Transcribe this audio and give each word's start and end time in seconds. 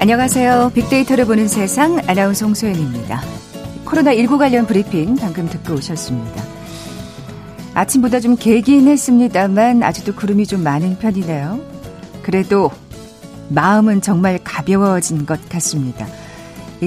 안녕하세요. 0.00 0.72
빅데이터를 0.74 1.26
보는 1.26 1.46
세상 1.46 1.98
아나운서 2.08 2.46
홍소연입니다. 2.46 3.20
코로나19 3.84 4.38
관련 4.38 4.66
브리핑 4.66 5.14
방금 5.16 5.46
듣고 5.46 5.74
오셨습니다. 5.74 6.42
아침보다 7.74 8.18
좀 8.20 8.34
개긴 8.34 8.88
했습니다만 8.88 9.82
아직도 9.82 10.14
구름이 10.14 10.46
좀 10.46 10.62
많은 10.62 10.98
편이네요. 10.98 11.60
그래도 12.22 12.70
마음은 13.50 14.00
정말 14.00 14.40
가벼워진 14.42 15.26
것 15.26 15.46
같습니다. 15.50 16.06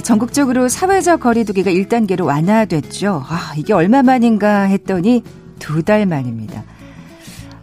전국적으로 0.04 0.68
사회적 0.68 1.20
거리두기가 1.20 1.70
1단계로 1.70 2.26
완화됐죠. 2.26 3.24
아, 3.28 3.54
이게 3.56 3.74
얼마만인가 3.74 4.64
했더니 4.64 5.22
두 5.60 5.84
달 5.84 6.08
만입니다. 6.08 6.64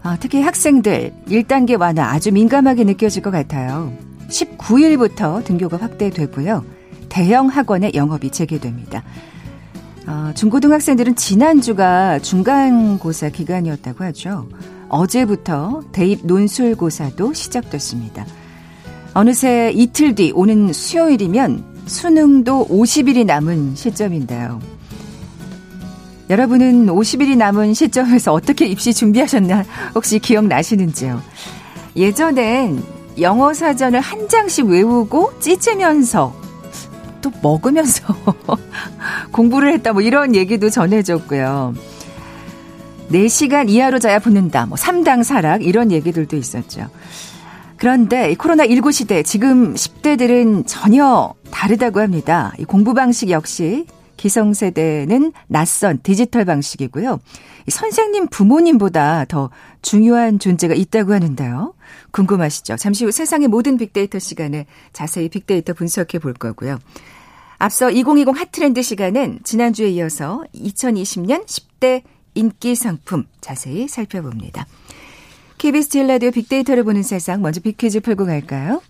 아, 0.04 0.16
특히 0.20 0.42
학생들 0.42 1.12
1단계 1.28 1.76
완화 1.78 2.04
아주 2.12 2.30
민감하게 2.30 2.84
느껴질 2.84 3.20
것 3.22 3.32
같아요. 3.32 3.92
19일부터 4.30 5.44
등교가 5.44 5.76
확대되고요. 5.76 6.64
대형 7.08 7.48
학원의 7.48 7.92
영업이 7.94 8.30
재개됩니다. 8.30 9.02
어, 10.06 10.32
중고등학생들은 10.34 11.16
지난주가 11.16 12.18
중간고사 12.20 13.28
기간이었다고 13.30 14.04
하죠. 14.04 14.48
어제부터 14.88 15.82
대입 15.92 16.20
논술고사도 16.24 17.32
시작됐습니다. 17.32 18.26
어느새 19.14 19.72
이틀 19.74 20.14
뒤 20.14 20.32
오는 20.34 20.72
수요일이면 20.72 21.64
수능도 21.86 22.68
50일이 22.68 23.24
남은 23.26 23.74
시점인데요. 23.74 24.60
여러분은 26.28 26.86
50일이 26.86 27.36
남은 27.36 27.74
시점에서 27.74 28.32
어떻게 28.32 28.66
입시 28.66 28.94
준비하셨나 28.94 29.64
혹시 29.96 30.20
기억나시는지요? 30.20 31.20
예전엔 31.96 32.99
영어 33.18 33.52
사전을 33.52 34.00
한 34.00 34.28
장씩 34.28 34.66
외우고 34.66 35.32
찢으면서 35.40 36.34
또 37.20 37.30
먹으면서 37.42 38.14
공부를 39.32 39.72
했다 39.74 39.92
뭐 39.92 40.02
이런 40.02 40.34
얘기도 40.34 40.70
전해졌고요. 40.70 41.74
4시간 43.10 43.68
이하로 43.68 43.98
자야 43.98 44.20
붙는다. 44.20 44.66
뭐 44.66 44.76
3당 44.76 45.24
사락 45.24 45.64
이런 45.64 45.90
얘기들도 45.90 46.36
있었죠. 46.36 46.88
그런데 47.76 48.34
코로나19 48.34 48.92
시대 48.92 49.22
지금 49.22 49.74
10대들은 49.74 50.64
전혀 50.66 51.34
다르다고 51.50 52.00
합니다. 52.00 52.52
이 52.58 52.64
공부 52.64 52.94
방식 52.94 53.30
역시 53.30 53.86
기성세대는 54.16 55.32
낯선 55.46 55.98
디지털 56.02 56.44
방식이고요. 56.44 57.18
선생님 57.68 58.28
부모님보다 58.28 59.24
더 59.26 59.48
중요한 59.80 60.38
존재가 60.38 60.74
있다고 60.74 61.14
하는데요. 61.14 61.72
궁금하시죠? 62.12 62.76
잠시 62.76 63.04
후 63.04 63.10
세상의 63.10 63.48
모든 63.48 63.76
빅데이터 63.76 64.18
시간에 64.18 64.66
자세히 64.92 65.28
빅데이터 65.28 65.72
분석해 65.72 66.18
볼 66.18 66.34
거고요. 66.34 66.78
앞서 67.58 67.90
2020 67.90 68.38
핫트렌드 68.38 68.82
시간은 68.82 69.40
지난주에 69.44 69.90
이어서 69.90 70.42
2020년 70.54 71.46
10대 71.46 72.02
인기 72.34 72.74
상품 72.74 73.24
자세히 73.40 73.86
살펴봅니다. 73.88 74.66
KBS 75.58 75.90
제일 75.90 76.06
라디오 76.06 76.30
빅데이터를 76.30 76.84
보는 76.84 77.02
세상 77.02 77.42
먼저 77.42 77.60
빅퀴즈 77.60 78.00
풀고 78.00 78.24
갈까요? 78.24 78.80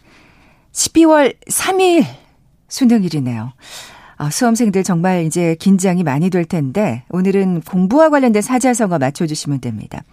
12월 0.72 1.34
3일 1.48 2.05
수능일이네요. 2.68 3.52
아, 4.16 4.30
수험생들 4.30 4.84
정말 4.84 5.24
이제 5.24 5.56
긴장이 5.58 6.05
많이 6.05 6.30
될 6.30 6.45
텐데 6.45 7.02
오늘은 7.08 7.62
공부와 7.62 8.11
관련된 8.11 8.42
사자성어 8.42 8.98
맞춰주시면 8.98 9.61
됩니다. 9.61 10.05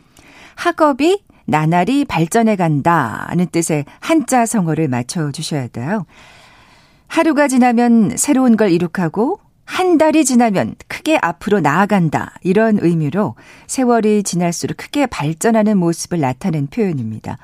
학업이 0.56 1.24
나날이 1.48 2.04
발전해 2.06 2.56
간다는 2.56 3.48
뜻의 3.48 3.86
한자 4.00 4.46
성어를 4.46 4.90
맞춰 4.90 5.32
주셔야 5.32 5.68
돼요. 5.68 6.06
하루가 7.08 7.48
지나면 7.48 8.18
새로운 8.18 8.58
걸 8.58 8.70
이룩하고 8.70 9.40
한 9.64 9.98
달이 9.98 10.26
지나면 10.26 10.76
크게 10.88 11.18
앞으로 11.22 11.62
나아간다. 11.62 12.34
이런 12.42 12.80
의미로 12.82 13.36
세월이 13.68 14.24
지날수록 14.24 14.78
크게 14.78 15.06
발전하는 15.08 15.78
모습을 15.78 16.20
나타낸 16.20 16.68
표현입니다. 16.68 17.38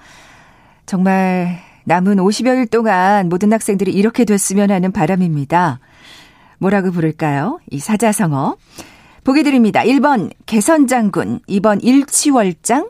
정말 0.86 1.60
남은 1.86 2.18
50여일 2.18 2.70
동안 2.70 3.30
모든 3.30 3.52
학생들이 3.52 3.92
이렇게 3.92 4.26
됐으면 4.26 4.70
하는 4.70 4.92
바람입니다. 4.92 5.80
뭐라고 6.60 6.92
부를까요? 6.92 7.60
이 7.70 7.80
사자성어. 7.80 8.58
보기 9.24 9.44
드립니다. 9.44 9.82
1번 9.82 10.32
개선장군, 10.46 11.40
2번 11.48 11.80
일치월장, 11.82 12.90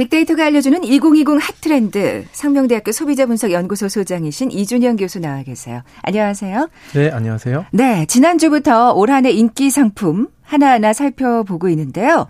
빅데이터가 0.00 0.46
알려주는 0.46 0.82
2020 0.82 1.28
hot 1.40 1.72
trend 1.72 2.24
상명대학교 2.32 2.90
소비자분석연구소 2.90 3.88
소장이신 3.90 4.50
이준영 4.50 4.96
교수 4.96 5.20
나와 5.20 5.42
계세요. 5.42 5.82
안녕하세요. 6.02 6.68
네, 6.94 7.10
안녕하세요. 7.10 7.66
네, 7.72 8.06
지난주부터 8.06 8.92
올 8.94 9.10
한해 9.10 9.30
인기 9.32 9.70
상품 9.70 10.28
하나하나 10.42 10.94
살펴보고 10.94 11.68
있는데요. 11.68 12.28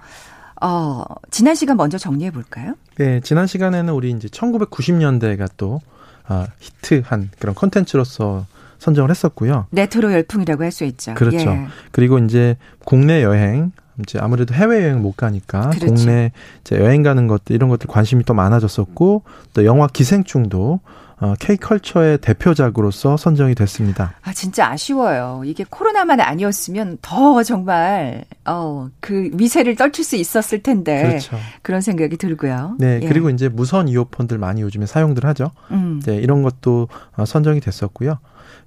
어, 0.60 1.04
지난 1.30 1.54
시간 1.54 1.76
먼저 1.76 1.96
정리해 1.96 2.32
볼까요? 2.32 2.74
네, 2.96 3.20
지난 3.20 3.46
시간에는 3.46 3.94
우리 3.94 4.10
이제 4.10 4.26
1990년대가 4.26 5.48
또 5.56 5.80
아, 6.26 6.48
히트한 6.58 7.30
그런 7.38 7.54
컨텐츠로서 7.54 8.46
선정을 8.80 9.10
했었고요. 9.10 9.66
레트로 9.70 10.12
열풍이라고 10.12 10.64
할 10.64 10.72
수 10.72 10.84
있죠. 10.84 11.14
그렇죠. 11.14 11.38
예. 11.38 11.66
그리고 11.92 12.18
이제 12.18 12.56
국내 12.84 13.22
여행 13.22 13.70
이제 14.02 14.18
아무래도 14.20 14.54
해외 14.54 14.84
여행 14.84 15.02
못 15.02 15.16
가니까 15.16 15.70
그렇죠. 15.70 15.94
국내 15.94 16.32
이제 16.60 16.78
여행 16.78 17.02
가는 17.02 17.26
것들 17.26 17.54
이런 17.54 17.68
것들 17.70 17.86
관심이 17.88 18.24
또 18.24 18.34
많아졌었고 18.34 19.22
또 19.54 19.64
영화 19.64 19.86
기생충도 19.86 20.80
어, 21.20 21.34
K컬처의 21.38 22.18
대표작으로서 22.18 23.18
선정이 23.18 23.54
됐습니다. 23.54 24.14
아, 24.22 24.32
진짜 24.32 24.70
아쉬워요. 24.70 25.42
이게 25.44 25.64
코로나만 25.68 26.18
아니었으면 26.18 26.98
더 27.02 27.42
정말, 27.42 28.24
어, 28.46 28.88
그 29.00 29.30
위세를 29.34 29.76
떨칠 29.76 30.02
수 30.02 30.16
있었을 30.16 30.62
텐데. 30.62 31.02
그렇죠. 31.02 31.36
그런 31.60 31.82
생각이 31.82 32.16
들고요. 32.16 32.76
네, 32.78 33.00
예. 33.02 33.06
그리고 33.06 33.28
이제 33.28 33.48
무선 33.48 33.88
이어폰들 33.88 34.38
많이 34.38 34.62
요즘에 34.62 34.86
사용들 34.86 35.26
하죠. 35.26 35.50
음. 35.70 36.00
네, 36.04 36.16
이런 36.16 36.42
것도 36.42 36.88
어, 37.16 37.26
선정이 37.26 37.60
됐었고요. 37.60 38.18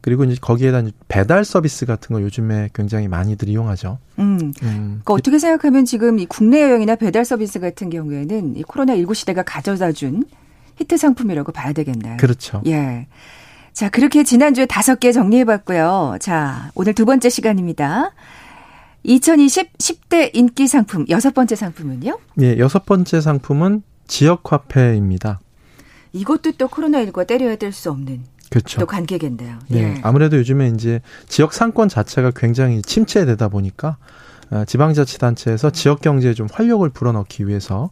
그리고 0.02 0.24
이제 0.26 0.38
거기에다 0.40 0.84
배달 1.08 1.46
서비스 1.46 1.86
같은 1.86 2.14
거 2.14 2.22
요즘에 2.22 2.70
굉장히 2.74 3.08
많이들 3.08 3.50
이용하죠. 3.50 3.98
음. 4.20 4.54
음. 4.62 5.02
그러니까 5.02 5.14
어떻게 5.14 5.40
생각하면 5.40 5.86
지금 5.86 6.20
이 6.20 6.26
국내 6.26 6.62
여행이나 6.62 6.98
배달 6.98 7.26
서비스 7.26 7.60
같은 7.60 7.90
경우에는 7.90 8.58
이 8.58 8.64
코로나 8.64 8.96
19 8.96 9.14
시대가 9.16 9.44
가져다 9.44 9.92
준 9.92 10.26
히트 10.78 10.98
상품이라고 10.98 11.52
봐야 11.52 11.74
되겠나요? 11.74 12.18
그렇죠. 12.18 12.62
예. 12.66 13.08
자, 13.74 13.90
그렇게 13.90 14.24
지난주에 14.24 14.66
다섯 14.66 15.00
개 15.00 15.12
정리해 15.12 15.46
봤고요. 15.46 16.18
자, 16.20 16.72
오늘 16.76 16.94
두 16.94 17.06
번째 17.06 17.30
시간입니다. 17.30 18.12
2020 19.04 19.78
10대 19.78 20.32
인기 20.34 20.68
상품 20.68 21.06
여섯 21.10 21.34
번째 21.34 21.56
상품은요? 21.56 22.18
예, 22.42 22.58
여섯 22.58 22.86
번째 22.86 23.20
상품은 23.20 23.84
지역 24.08 24.52
화폐입니다. 24.52 25.40
이것도 26.14 26.54
또 26.54 26.68
코로나19가 26.68 27.26
때려야 27.28 27.56
될 27.56 27.72
수 27.74 27.90
없는 27.92 28.24
그렇죠. 28.50 28.80
또 28.80 28.86
관계겠네요. 28.86 29.58
네. 29.70 29.80
예. 29.80 30.02
아무래도 30.04 30.38
요즘에 30.38 30.70
이제 30.70 31.02
지역 31.28 31.54
상권 31.54 31.90
자체가 31.90 32.32
굉장히 32.36 32.82
침체되다 32.84 33.48
보니까 33.50 33.98
어, 34.52 34.64
지방자치단체에서 34.66 35.72
지역 35.72 36.02
경제에 36.02 36.36
좀 36.36 36.48
활력을 36.52 36.90
불어넣기 36.90 37.48
위해서 37.48 37.86
어, 37.86 37.90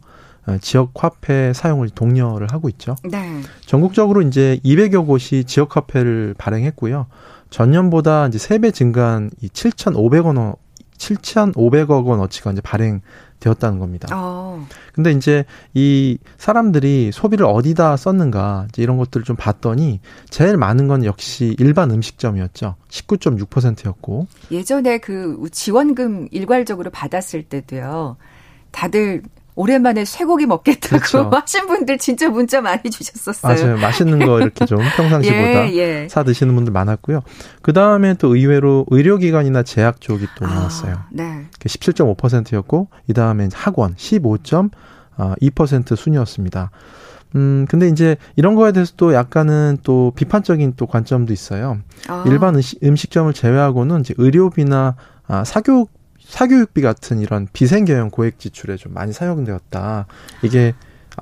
지역 0.60 0.92
화폐 0.94 1.52
사용을 1.52 1.90
독려를 1.90 2.48
하고 2.52 2.68
있죠. 2.70 2.96
네. 3.04 3.40
전국적으로 3.64 4.22
이제 4.22 4.60
200여 4.64 5.06
곳이 5.06 5.44
지역 5.44 5.76
화폐를 5.76 6.34
발행했고요. 6.36 7.06
전년보다 7.50 8.28
이제 8.28 8.38
3배 8.38 8.74
증가한 8.74 9.30
이 9.40 9.48
7,500원 9.48 10.38
원 10.38 10.54
7,500억 11.02 12.06
원어치가 12.06 12.52
이제 12.52 12.60
발행되었다는 12.60 13.78
겁니다. 13.78 14.08
어. 14.12 14.66
근데 14.92 15.10
이제 15.10 15.44
이 15.74 16.18
사람들이 16.38 17.10
소비를 17.12 17.44
어디다 17.46 17.96
썼는가 17.96 18.66
이제 18.68 18.82
이런 18.82 18.98
것들을 18.98 19.24
좀 19.24 19.36
봤더니 19.36 20.00
제일 20.30 20.56
많은 20.56 20.86
건 20.86 21.04
역시 21.04 21.56
일반 21.58 21.90
음식점이었죠. 21.90 22.76
19.6%였고 22.88 24.26
예전에 24.50 24.98
그 24.98 25.48
지원금 25.50 26.28
일괄적으로 26.30 26.90
받았을 26.90 27.42
때도요. 27.44 28.16
다들 28.70 29.22
오랜만에 29.54 30.04
쇠고기 30.04 30.46
먹겠다고 30.46 30.98
그렇죠. 30.98 31.30
하신 31.32 31.66
분들 31.66 31.98
진짜 31.98 32.28
문자 32.28 32.60
많이 32.60 32.82
주셨었어요. 32.90 33.54
맞아요. 33.54 33.76
맛있는 33.78 34.24
거 34.24 34.40
이렇게 34.40 34.64
좀 34.64 34.78
평상시보다 34.96 35.72
예, 35.72 35.76
예. 35.76 36.08
사 36.08 36.22
드시는 36.22 36.54
분들 36.54 36.72
많았고요. 36.72 37.22
그 37.60 37.72
다음에 37.72 38.14
또 38.14 38.34
의외로 38.34 38.86
의료기관이나 38.90 39.62
제약 39.62 40.00
쪽이 40.00 40.26
또 40.36 40.46
나왔어요. 40.46 40.94
아, 40.94 41.06
네. 41.10 41.46
17.5%였고 41.58 42.88
이 43.08 43.12
다음에 43.12 43.48
학원 43.52 43.94
15.2% 43.94 45.96
순이었습니다. 45.96 46.70
음, 47.34 47.66
근데 47.68 47.88
이제 47.88 48.16
이런 48.36 48.54
거에 48.54 48.72
대해서 48.72 48.92
또 48.96 49.14
약간은 49.14 49.78
또 49.82 50.12
비판적인 50.14 50.74
또 50.76 50.86
관점도 50.86 51.32
있어요. 51.32 51.78
아, 52.08 52.24
일반 52.26 52.54
음식, 52.54 52.82
음식점을 52.82 53.32
제외하고는 53.32 54.00
이제 54.00 54.14
의료비나 54.18 54.96
아, 55.28 55.44
사교육 55.44 55.90
사교육비 56.32 56.80
같은 56.80 57.20
이런 57.20 57.46
비생계형 57.52 58.08
고액 58.08 58.38
지출에 58.38 58.76
좀 58.76 58.94
많이 58.94 59.12
사용되었다. 59.12 60.06
이게 60.40 60.72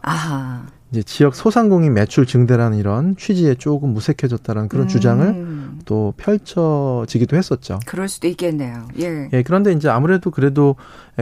아, 0.02 0.66
이제 0.92 1.02
지역 1.02 1.34
소상공인 1.34 1.94
매출 1.94 2.26
증대라는 2.26 2.78
이런 2.78 3.16
취지에 3.16 3.56
조금 3.56 3.92
무색해졌다라는 3.92 4.68
그런 4.68 4.84
음, 4.84 4.88
주장을 4.88 5.70
또 5.84 6.14
펼쳐지기도 6.16 7.36
했었죠. 7.36 7.80
그럴 7.86 8.08
수도 8.08 8.28
있겠네요. 8.28 8.86
예. 9.00 9.28
예, 9.32 9.42
그런데 9.42 9.72
이제 9.72 9.88
아무래도 9.88 10.30
그래도 10.30 10.76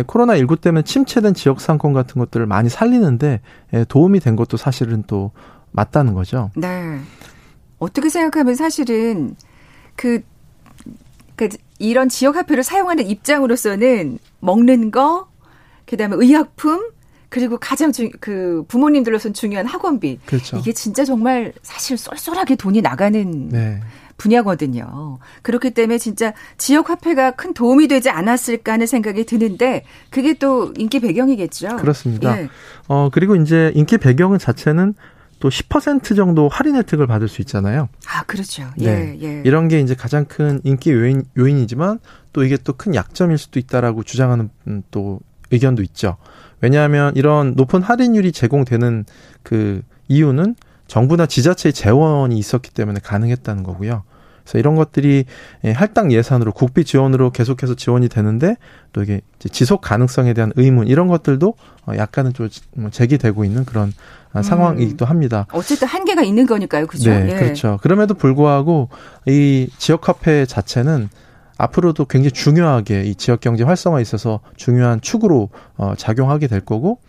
코로나 0.07 0.37
19 0.37 0.57
때문에 0.57 0.83
침체된 0.83 1.33
지역 1.33 1.63
상권 1.63 1.95
같은 1.95 2.19
것들을 2.19 2.45
많이 2.45 2.69
살리는데 2.69 3.41
예, 3.73 3.85
도움이 3.89 4.21
된 4.21 4.37
것도 4.37 4.59
사실은 4.59 5.03
또 5.07 5.31
맞다는 5.71 6.13
거죠. 6.13 6.51
네. 6.57 7.01
어떻게 7.79 8.11
생각하면 8.11 8.55
사실은 8.55 9.35
그, 9.97 10.21
그 11.37 11.49
이런 11.79 12.09
지역 12.09 12.37
화폐를 12.37 12.63
사용하는 12.63 13.07
입장으로서는 13.07 14.19
먹는 14.41 14.91
거, 14.91 15.29
그다음에 15.87 16.17
의약품, 16.19 16.91
그리고 17.29 17.59
가장 17.59 17.93
중, 17.93 18.11
그 18.21 18.65
부모님들로서는 18.69 19.35
중요한 19.35 19.67
학원비. 19.67 20.21
그렇죠. 20.27 20.57
이게 20.57 20.73
진짜 20.73 21.05
정말 21.05 21.53
사실 21.63 21.97
쏠쏠하게 21.97 22.57
돈이 22.57 22.81
나가는 22.81 23.49
네. 23.49 23.81
분야거든요. 24.17 25.19
그렇기 25.43 25.71
때문에 25.71 25.99
진짜 25.99 26.33
지역 26.57 26.91
화폐가 26.91 27.33
큰 27.33 27.55
도움이 27.55 27.87
되지 27.87 28.11
않았을까 28.11 28.73
하는 28.73 28.87
생각이 28.87 29.25
드는데 29.25 29.85
그게 30.11 30.35
또 30.35 30.73
인기 30.77 31.01
배경이겠죠. 31.01 31.77
그렇습니다. 31.77 32.41
예. 32.41 32.49
어, 32.89 33.11
그리고 33.13 33.37
이제 33.37 33.71
인기 33.75 33.97
배경은 33.97 34.39
자체는 34.39 34.95
또 35.41 35.49
10% 35.49 36.17
정도 36.17 36.49
할인 36.49 36.75
혜택을 36.77 37.07
받을 37.07 37.29
수 37.29 37.41
있잖아요. 37.43 37.89
아, 38.09 38.23
그렇죠. 38.25 38.65
네. 38.77 39.17
예, 39.21 39.23
예. 39.23 39.43
이런 39.45 39.69
게 39.69 39.81
이제 39.81 39.95
가장 39.95 40.25
큰 40.25 40.61
인기 40.65 40.91
요인, 40.93 41.25
요인이지만 41.37 42.01
또 42.33 42.45
이게 42.45 42.57
또 42.57 42.73
큰 42.73 42.95
약점일 42.95 43.39
수도 43.39 43.59
있다라고 43.59 44.03
주장하는 44.03 44.51
음, 44.67 44.83
또 44.91 45.21
의견도 45.51 45.83
있죠. 45.83 46.17
왜냐하면 46.61 47.13
이런 47.17 47.55
높은 47.57 47.83
할인율이 47.83 48.33
제공되는 48.33 49.05
그 49.43 49.83
이유는 50.09 50.57
정부나 50.87 51.27
지자체의 51.27 51.73
재원이 51.73 52.37
있었기 52.39 52.71
때문에 52.71 53.01
가능했다는 53.03 53.63
거고요. 53.63 54.03
그래서 54.43 54.59
이런 54.59 54.77
것들이 54.77 55.25
예, 55.65 55.73
할당 55.73 56.11
예산으로 56.11 56.53
국비 56.53 56.85
지원으로 56.85 57.31
계속해서 57.31 57.75
지원이 57.75 58.09
되는데 58.09 58.57
또 58.93 59.03
이게 59.03 59.21
지속 59.39 59.83
가능성에 59.83 60.33
대한 60.33 60.53
의문 60.57 60.89
이런 60.89 61.07
것들도 61.09 61.55
어, 61.87 61.93
약간은 61.97 62.33
좀 62.33 62.49
제기되고 62.91 63.45
있는 63.45 63.65
그런 63.65 63.93
아, 64.33 64.43
상황이기도 64.43 65.05
합니다. 65.07 65.47
어쨌든 65.53 65.89
한계가 65.89 66.23
있는 66.23 66.47
거니까요. 66.47 66.87
그죠? 66.87 67.11
네, 67.11 67.31
예. 67.31 67.35
그렇죠. 67.35 67.79
그럼에도 67.83 68.15
불구하고 68.15 68.89
이 69.27 69.69
지역 69.79 70.09
화폐 70.09 70.45
자체는 70.47 71.09
앞으로도 71.57 72.05
굉장히 72.05 72.31
중요하게 72.33 73.03
이 73.05 73.15
지역 73.15 73.41
경제 73.41 73.65
활성화에 73.65 74.03
있어서 74.03 74.41
중요한 74.57 75.01
축으로 75.01 75.49
어, 75.77 75.95
작용하게 75.97 76.47
될 76.47 76.61
거고 76.61 77.01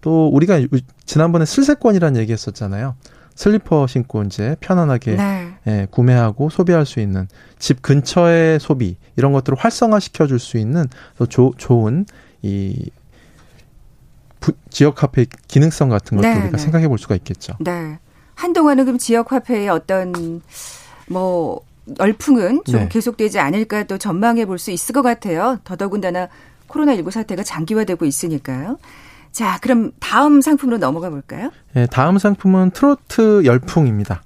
또 0.00 0.28
우리가 0.28 0.60
지난번에 1.04 1.44
슬세권이라는 1.44 2.20
얘기했었잖아요. 2.20 2.94
슬리퍼 3.34 3.86
신고 3.86 4.22
이제 4.22 4.56
편안하게 4.60 5.16
네. 5.16 5.48
예, 5.66 5.86
구매하고 5.90 6.50
소비할 6.50 6.86
수 6.86 6.98
있는 7.00 7.28
집 7.58 7.82
근처의 7.82 8.58
소비 8.60 8.96
이런 9.16 9.32
것들을 9.32 9.56
활성화시켜 9.58 10.26
줄 10.26 10.38
수 10.38 10.56
있는 10.58 10.86
또 11.18 11.26
조, 11.26 11.52
좋은 11.56 12.06
이 12.42 12.90
부, 14.40 14.52
지역 14.70 15.02
화폐 15.02 15.26
기능성 15.48 15.88
같은 15.88 16.16
것도 16.16 16.28
네, 16.28 16.34
우리가 16.34 16.56
네. 16.56 16.58
생각해 16.58 16.88
볼 16.88 16.98
수가 16.98 17.14
있겠죠. 17.16 17.54
네. 17.60 17.98
한동안은 18.34 18.84
그럼 18.84 18.98
지역 18.98 19.32
화폐의 19.32 19.68
어떤 19.68 20.42
뭐 21.08 21.60
열풍은 21.98 22.62
좀 22.64 22.80
네. 22.82 22.88
계속되지 22.88 23.38
않을까 23.38 23.84
또 23.84 23.98
전망해 23.98 24.44
볼 24.46 24.58
수 24.58 24.70
있을 24.70 24.92
것 24.92 25.02
같아요. 25.02 25.58
더더군다나 25.64 26.28
코로나19 26.68 27.10
사태가 27.10 27.42
장기화되고 27.42 28.04
있으니까요. 28.04 28.78
자, 29.32 29.58
그럼 29.60 29.92
다음 30.00 30.40
상품으로 30.40 30.78
넘어가 30.78 31.10
볼까요? 31.10 31.50
예, 31.76 31.86
다음 31.86 32.18
상품은 32.18 32.70
트로트 32.72 33.44
열풍입니다. 33.44 34.22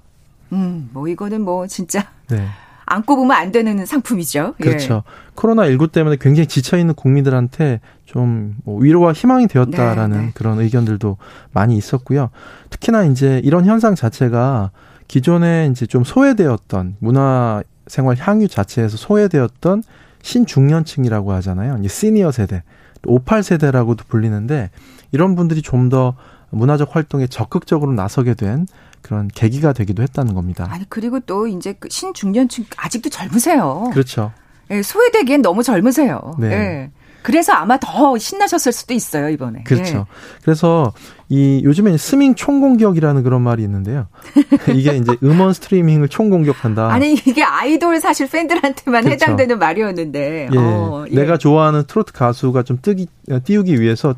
음, 0.51 0.89
뭐 0.93 1.07
이거는 1.07 1.41
뭐 1.41 1.67
진짜 1.67 2.07
네. 2.29 2.47
안 2.85 3.03
꼽으면 3.03 3.31
안 3.31 3.51
되는 3.51 3.85
상품이죠. 3.85 4.55
예. 4.59 4.63
그렇죠. 4.63 5.03
코로나 5.35 5.67
19 5.67 5.87
때문에 5.87 6.17
굉장히 6.19 6.47
지쳐 6.47 6.77
있는 6.77 6.93
국민들한테 6.93 7.79
좀뭐 8.05 8.79
위로와 8.79 9.13
희망이 9.13 9.47
되었다라는 9.47 10.17
네, 10.17 10.25
네. 10.25 10.31
그런 10.35 10.59
의견들도 10.59 11.17
많이 11.51 11.77
있었고요. 11.77 12.29
특히나 12.69 13.05
이제 13.05 13.41
이런 13.43 13.65
현상 13.65 13.95
자체가 13.95 14.71
기존에 15.07 15.67
이제 15.71 15.85
좀 15.85 16.03
소외되었던 16.03 16.97
문화 16.99 17.63
생활 17.87 18.15
향유 18.17 18.47
자체에서 18.47 18.97
소외되었던 18.97 19.83
신중년층이라고 20.21 21.33
하잖아요. 21.33 21.77
이제 21.79 21.89
시니어 21.89 22.31
세대, 22.31 22.63
또58 23.01 23.43
세대라고도 23.43 24.05
불리는데 24.07 24.69
이런 25.11 25.35
분들이 25.35 25.61
좀 25.61 25.89
더 25.89 26.15
문화적 26.53 26.95
활동에 26.95 27.27
적극적으로 27.27 27.91
나서게 27.93 28.35
된 28.35 28.67
그런 29.03 29.27
계기가 29.27 29.73
되기도 29.73 30.01
했다는 30.01 30.33
겁니다. 30.33 30.67
아니 30.71 30.85
그리고 30.89 31.19
또 31.19 31.45
이제 31.45 31.73
그 31.79 31.87
신중년층 31.91 32.65
아직도 32.77 33.09
젊으세요. 33.09 33.91
그렇죠. 33.93 34.31
예, 34.71 34.81
소외되기엔 34.81 35.43
너무 35.43 35.61
젊으세요. 35.61 36.35
네. 36.39 36.47
예. 36.51 36.91
그래서 37.21 37.53
아마 37.53 37.77
더 37.77 38.17
신나셨을 38.17 38.71
수도 38.71 38.93
있어요 38.93 39.29
이번에. 39.29 39.63
그렇죠. 39.63 40.07
그래서 40.41 40.91
이 41.29 41.61
요즘에 41.63 41.97
스밍 41.97 42.35
총공격이라는 42.35 43.23
그런 43.23 43.41
말이 43.41 43.63
있는데요. 43.63 44.07
이게 44.75 44.97
이제 44.97 45.15
음원 45.23 45.53
스트리밍을 45.53 46.09
총공격한다. 46.09 46.89
예. 46.89 46.91
아니 46.91 47.13
이게 47.13 47.43
아이돌 47.43 47.99
사실 47.99 48.27
팬들한테만 48.29 49.03
그렇죠. 49.03 49.23
해당되는 49.23 49.57
말이었는데. 49.57 50.49
예, 50.51 50.57
어, 50.57 51.05
예. 51.09 51.15
내가 51.15 51.37
좋아하는 51.37 51.83
트로트 51.87 52.13
가수가 52.13 52.63
좀 52.63 52.79
뜨기 52.81 53.07
띄우기 53.45 53.79
위해서 53.79 54.15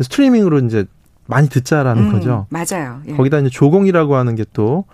스트리밍으로 0.00 0.58
이제 0.60 0.84
많이 1.28 1.48
듣자라는 1.48 2.04
음, 2.06 2.12
거죠. 2.12 2.46
맞아요. 2.50 3.00
예. 3.06 3.12
거기다 3.14 3.38
이제 3.38 3.48
조공이라고 3.50 4.16
하는 4.16 4.34
게 4.34 4.44
또 4.52 4.84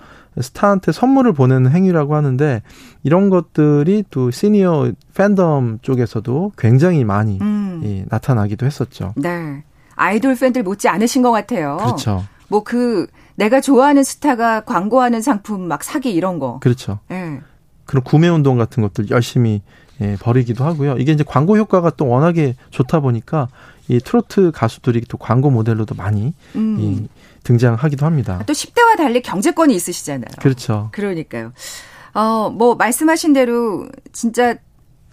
스타한테 0.41 0.93
선물을 0.93 1.33
보내는 1.33 1.71
행위라고 1.71 2.17
하는데 2.17 2.63
이런 3.03 3.31
것들이 3.31 4.05
또 4.11 4.31
시니어 4.31 4.93
팬덤 5.15 5.79
쪽에서도 5.83 6.53
굉장히 6.59 7.05
많이 7.05 7.39
음, 7.41 7.81
예, 7.85 8.05
나타나기도 8.09 8.67
했었죠. 8.67 9.15
네. 9.17 9.63
아이돌 9.95 10.35
팬들 10.35 10.63
못지 10.65 10.89
않으신 10.89 11.23
것 11.23 11.31
같아요. 11.31 11.77
그렇죠. 11.79 12.25
뭐 12.49 12.63
그 12.65 13.07
내가 13.37 13.61
좋아하는 13.61 14.03
스타가 14.05 14.61
광고하는 14.61 15.23
상품 15.23 15.69
막 15.69 15.83
사기 15.85 16.13
이런 16.13 16.39
거. 16.39 16.59
그렇죠. 16.61 16.99
예. 17.11 17.41
그런 17.85 18.03
구매 18.03 18.29
운동 18.29 18.57
같은 18.59 18.83
것들 18.83 19.11
열심히 19.11 19.63
예, 20.01 20.17
벌이기도 20.21 20.65
하고요. 20.65 20.97
이게 20.97 21.13
이제 21.13 21.23
광고 21.25 21.57
효과가 21.57 21.91
또 21.91 22.09
워낙에 22.09 22.57
좋다 22.71 23.01
보니까 23.01 23.47
이 23.89 24.01
트로트 24.01 24.53
가수들이 24.53 25.03
또 25.09 25.19
광고 25.19 25.51
모델로도 25.51 25.95
많이 25.95 26.35
음. 26.57 26.77
이, 26.81 27.09
등장하기도 27.43 28.07
합니다. 28.07 28.43
또 28.47 28.53
10대와 28.53 28.97
달리 28.97 29.21
경제권이 29.21 29.75
있으시잖아요. 29.75 30.31
그렇죠. 30.41 30.89
그러니까요. 30.93 31.53
어, 32.15 32.51
뭐 32.51 32.75
말씀하신 32.75 33.35
대로 33.35 33.87
진짜 34.13 34.57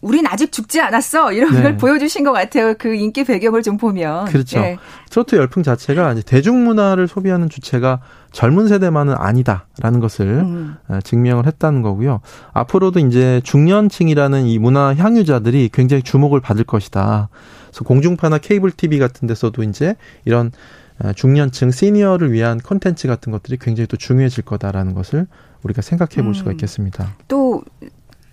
우린 0.02 0.26
아직 0.26 0.52
죽지 0.52 0.82
않았어 0.82 1.32
이런 1.32 1.54
네. 1.54 1.62
걸 1.62 1.78
보여주신 1.78 2.24
것 2.24 2.32
같아요. 2.32 2.74
그 2.78 2.94
인기 2.96 3.24
배경을 3.24 3.62
좀 3.62 3.78
보면. 3.78 4.26
그렇죠. 4.26 4.60
예. 4.60 4.78
트로트 5.10 5.36
열풍 5.36 5.62
자체가 5.62 6.14
이제 6.14 6.24
대중문화를 6.24 7.08
소비하는 7.08 7.50
주체가 7.50 8.02
젊은 8.32 8.68
세대만은 8.68 9.14
아니다라는 9.16 10.00
것을 10.00 10.26
음. 10.26 10.76
어, 10.88 11.00
증명을 11.04 11.46
했다는 11.46 11.82
거고요. 11.84 12.22
앞으로도 12.54 13.00
이제 13.00 13.42
중년층이라는 13.44 14.46
이 14.48 14.58
문화 14.58 14.96
향유자들이 14.96 15.70
굉장히 15.72 16.02
주목을 16.02 16.40
받을 16.40 16.64
것이다. 16.64 17.30
그래서 17.72 17.84
공중파나 17.86 18.38
케이블 18.38 18.72
TV 18.72 19.00
같은 19.00 19.28
데서도 19.28 19.64
이제 19.64 19.96
이런 20.26 20.52
어, 21.00 21.14
중년층 21.14 21.72
시니어를 21.72 22.32
위한 22.32 22.60
콘텐츠 22.60 23.08
같은 23.08 23.32
것들이 23.32 23.58
굉장히 23.58 23.88
또 23.88 23.98
중요해질 23.98 24.44
거다라는 24.44 24.94
것을 24.94 25.26
우리가 25.64 25.82
생각해 25.82 26.24
볼 26.24 26.36
수가 26.36 26.52
음. 26.52 26.54
있겠습니다. 26.54 27.16
또 27.28 27.64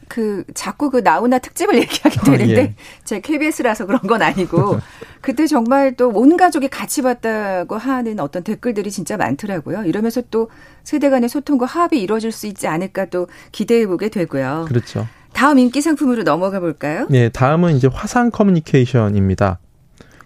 그 0.09 0.43
자꾸 0.55 0.91
그 0.91 0.99
나훈아 0.99 1.39
특집을 1.39 1.77
얘기하게 1.79 2.21
되는데 2.21 2.61
어, 2.61 2.65
예. 2.65 2.75
제 3.05 3.21
KBS라서 3.21 3.87
그런 3.87 4.01
건 4.01 4.23
아니고 4.23 4.81
그때 5.21 5.47
정말 5.47 5.95
또 5.95 6.09
온 6.09 6.37
가족이 6.37 6.69
같이 6.69 7.03
봤다고 7.03 7.77
하는 7.77 8.19
어떤 8.19 8.43
댓글들이 8.43 8.91
진짜 8.91 9.17
많더라고요. 9.17 9.85
이러면서 9.85 10.23
또 10.31 10.51
세대 10.83 11.11
간의 11.11 11.29
소통과 11.29 11.67
화합이 11.67 12.01
이루어질 12.01 12.33
수 12.33 12.47
있지 12.47 12.67
않을까 12.67 13.07
또 13.07 13.29
기대해 13.53 13.87
보게 13.87 14.09
되고요. 14.09 14.65
그렇죠. 14.69 15.07
다음 15.33 15.59
인기 15.59 15.81
상품으로 15.81 16.23
넘어가 16.23 16.61
볼까요? 16.61 17.07
네, 17.11 17.29
다음은 17.29 17.77
이제 17.77 17.89
화상 17.93 18.31
커뮤니케이션입니다. 18.31 19.59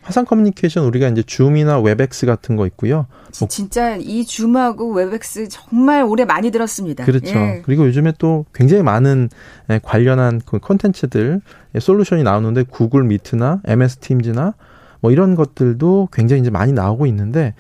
화상 0.03 0.25
커뮤니케이션 0.25 0.85
우리가 0.85 1.09
이제 1.09 1.23
줌이나 1.23 1.79
웹엑스 1.81 2.27
같은 2.27 2.57
거 2.57 2.67
있고요. 2.67 3.07
뭐, 3.39 3.49
진짜 3.49 3.97
이 3.97 4.25
줌하고 4.25 4.93
웹엑스 4.93 5.49
정말 5.49 6.03
올해 6.03 6.25
많이 6.25 6.51
들었습니다. 6.51 7.05
그렇죠. 7.05 7.39
예. 7.39 7.63
그리고 7.65 7.87
요즘에 7.87 8.13
또 8.19 8.45
굉장히 8.53 8.83
많은 8.83 9.29
예, 9.71 9.81
관련한 9.83 10.41
그 10.45 10.59
콘텐츠들 10.59 11.41
예, 11.75 11.81
솔루션이 11.81 12.25
나오는데 12.25 12.65
구글 12.65 13.05
미트나 13.05 13.61
MS 13.65 13.99
팀즈나 13.99 14.55
뭐 15.01 15.13
이런 15.13 15.37
것들도 15.37 16.09
굉장히 16.13 16.43
이제 16.43 16.51
많이 16.51 16.73
나오고 16.73 17.07
있는데 17.07 17.55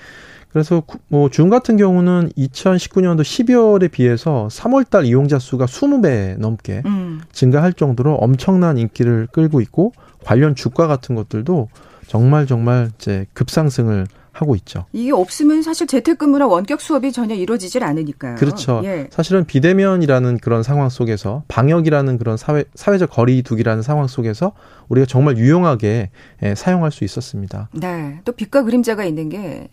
그래서 0.52 0.82
뭐 1.08 1.28
줌 1.28 1.48
같은 1.48 1.76
경우는 1.76 2.30
2019년도 2.36 3.22
12월에 3.22 3.90
비해서 3.90 4.48
3월 4.50 4.88
달 4.88 5.06
이용자 5.06 5.38
수가 5.38 5.66
20배 5.66 6.38
넘게 6.38 6.82
음. 6.84 7.22
증가할 7.32 7.72
정도로 7.72 8.14
엄청난 8.16 8.76
인기를 8.76 9.28
끌고 9.32 9.60
있고 9.62 9.92
관련 10.24 10.54
주가 10.54 10.86
같은 10.86 11.14
것들도 11.14 11.68
정말 12.06 12.46
정말 12.46 12.90
이제 12.98 13.26
급상승을 13.32 14.06
하고 14.32 14.56
있죠. 14.56 14.86
이게 14.92 15.12
없으면 15.12 15.62
사실 15.62 15.86
재택근무나 15.86 16.46
원격 16.46 16.80
수업이 16.80 17.12
전혀 17.12 17.34
이루어지질 17.34 17.84
않으니까요. 17.84 18.36
그렇죠. 18.36 18.80
예. 18.84 19.06
사실은 19.10 19.44
비대면이라는 19.44 20.38
그런 20.38 20.62
상황 20.62 20.88
속에서 20.88 21.42
방역이라는 21.48 22.16
그런 22.18 22.36
사회 22.38 22.64
사회적 22.74 23.10
거리두기라는 23.10 23.82
상황 23.82 24.06
속에서 24.06 24.52
우리가 24.88 25.06
정말 25.06 25.36
유용하게 25.36 26.10
예, 26.42 26.54
사용할 26.54 26.92
수 26.92 27.04
있었습니다. 27.04 27.68
네. 27.72 28.20
또 28.24 28.32
빛과 28.32 28.62
그림자가 28.64 29.04
있는 29.04 29.28
게 29.28 29.68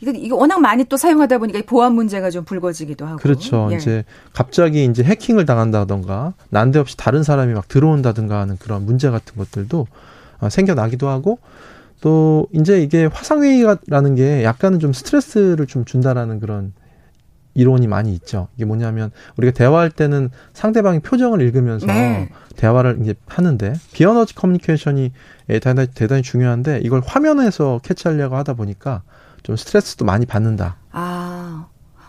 이거 0.00 0.12
이거 0.12 0.36
워낙 0.36 0.60
많이 0.60 0.84
또 0.84 0.96
사용하다 0.96 1.38
보니까 1.38 1.58
이 1.58 1.62
보안 1.62 1.94
문제가 1.94 2.30
좀 2.30 2.44
불거지기도 2.44 3.06
하고. 3.06 3.16
그렇죠. 3.18 3.68
예. 3.72 3.76
이제 3.76 4.04
갑자기 4.32 4.84
이제 4.84 5.02
해킹을 5.02 5.46
당한다던가 5.46 6.34
난데없이 6.50 6.96
다른 6.96 7.22
사람이 7.22 7.54
막 7.54 7.68
들어온다든가 7.68 8.40
하는 8.40 8.56
그런 8.58 8.84
문제 8.84 9.10
같은 9.10 9.36
것들도 9.36 9.86
어, 10.40 10.48
생겨나기도 10.48 11.08
하고 11.08 11.38
또 12.00 12.48
이제 12.52 12.82
이게 12.82 13.06
화상회의라는 13.06 14.14
게 14.14 14.44
약간은 14.44 14.78
좀 14.78 14.92
스트레스를 14.92 15.66
좀 15.66 15.84
준다라는 15.84 16.38
그런 16.40 16.72
이론이 17.54 17.86
많이 17.86 18.12
있죠. 18.14 18.48
이게 18.56 18.64
뭐냐면 18.64 19.10
우리가 19.36 19.52
대화할 19.54 19.90
때는 19.90 20.30
상대방의 20.52 21.00
표정을 21.00 21.40
읽으면서 21.40 21.86
네. 21.86 22.28
대화를 22.56 22.98
이제 23.00 23.14
하는데 23.26 23.74
비언어지 23.92 24.34
커뮤니케이션이 24.34 25.12
예, 25.48 25.58
대단히, 25.60 25.88
대단히 25.94 26.22
중요한데 26.22 26.80
이걸 26.82 27.00
화면에서 27.04 27.80
캐치하려고 27.82 28.36
하다 28.36 28.54
보니까 28.54 29.02
좀 29.44 29.56
스트레스도 29.56 30.04
많이 30.04 30.26
받는다. 30.26 30.76
아. 30.90 31.66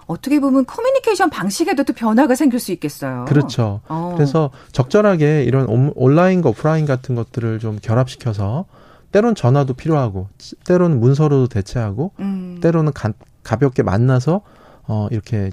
어떻게 0.07 0.39
보면 0.39 0.65
커뮤니케이션 0.65 1.29
방식에도 1.31 1.83
또 1.83 1.93
변화가 1.93 2.35
생길 2.35 2.59
수 2.59 2.71
있겠어요. 2.71 3.25
그렇죠. 3.27 3.81
어. 3.87 4.13
그래서 4.15 4.51
적절하게 4.71 5.43
이런 5.43 5.67
온- 5.67 5.91
온라인과 5.95 6.49
오프라인 6.49 6.85
같은 6.85 7.15
것들을 7.15 7.57
좀 7.59 7.79
결합시켜서 7.81 8.65
때론 9.11 9.33
전화도 9.33 9.73
필요하고 9.73 10.27
때로는 10.65 10.99
문서로도 10.99 11.47
대체하고 11.47 12.11
음. 12.19 12.59
때로는 12.61 12.93
가, 12.93 13.13
가볍게 13.43 13.81
만나서 13.81 14.41
어 14.87 15.07
이렇게 15.09 15.49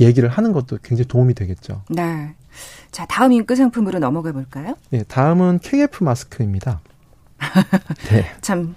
얘기를 0.00 0.28
하는 0.28 0.52
것도 0.52 0.78
굉장히 0.82 1.06
도움이 1.06 1.34
되겠죠. 1.34 1.82
네. 1.90 2.34
자, 2.90 3.06
다음 3.06 3.30
인기 3.32 3.54
상품으로 3.54 4.00
넘어가 4.00 4.32
볼까요? 4.32 4.74
예, 4.92 5.04
다음은 5.04 5.60
KF 5.60 6.02
마스크입니다. 6.02 6.80
네. 8.10 8.26
참 8.40 8.74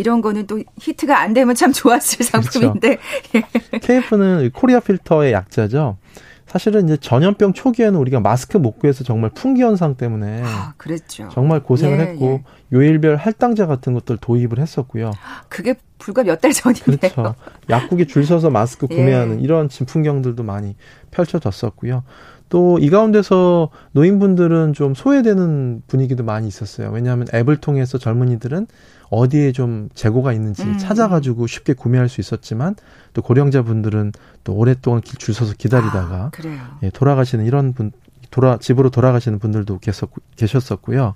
이런 0.00 0.20
거는 0.22 0.46
또 0.46 0.60
히트가 0.80 1.20
안 1.20 1.32
되면 1.34 1.54
참 1.54 1.72
좋았을 1.72 2.26
그렇죠. 2.26 2.50
상품인데. 2.50 2.98
KF는 3.82 4.50
코리아 4.52 4.80
필터의 4.80 5.32
약자죠. 5.32 5.98
사실은 6.46 6.86
이제 6.86 6.96
전염병 6.96 7.52
초기에는 7.52 7.96
우리가 8.00 8.18
마스크 8.18 8.56
못 8.56 8.80
구해서 8.80 9.04
정말 9.04 9.30
풍기 9.32 9.62
현상 9.62 9.94
때문에 9.94 10.42
아, 10.44 10.74
그랬죠. 10.78 11.28
정말 11.32 11.62
고생을 11.62 12.00
예, 12.00 12.02
했고 12.02 12.40
요일별 12.72 13.14
할당제 13.16 13.66
같은 13.66 13.94
것들 13.94 14.16
도입을 14.16 14.58
했었고요. 14.58 15.12
그게 15.48 15.74
불과 15.98 16.24
몇 16.24 16.40
달 16.40 16.52
전인데요. 16.52 17.12
그렇죠. 17.12 17.34
약국에 17.68 18.06
줄 18.06 18.24
서서 18.26 18.50
마스크 18.50 18.86
예. 18.90 18.96
구매하는 18.96 19.40
이런 19.40 19.68
지금 19.68 19.86
풍경들도 19.86 20.42
많이 20.42 20.74
펼쳐졌었고요. 21.12 22.02
또 22.50 22.78
이 22.80 22.90
가운데서 22.90 23.70
노인분들은 23.92 24.72
좀 24.74 24.94
소외되는 24.94 25.82
분위기도 25.86 26.24
많이 26.24 26.46
있었어요. 26.48 26.90
왜냐하면 26.90 27.26
앱을 27.32 27.56
통해서 27.58 27.96
젊은이들은 27.96 28.66
어디에 29.08 29.52
좀 29.52 29.88
재고가 29.94 30.32
있는지 30.32 30.62
음. 30.64 30.76
찾아가지고 30.78 31.46
쉽게 31.46 31.72
구매할 31.74 32.08
수 32.08 32.20
있었지만 32.20 32.74
또 33.14 33.22
고령자분들은 33.22 34.12
또 34.44 34.52
오랫동안 34.54 35.00
길- 35.00 35.18
줄 35.18 35.32
서서 35.34 35.54
기다리다가 35.56 36.30
아. 36.44 36.78
예, 36.82 36.90
돌아가시는 36.90 37.44
이런 37.46 37.72
분 37.72 37.92
돌아 38.30 38.58
집으로 38.58 38.90
돌아가시는 38.90 39.38
분들도 39.38 39.78
계속 39.78 40.14
계셨었고요. 40.36 41.14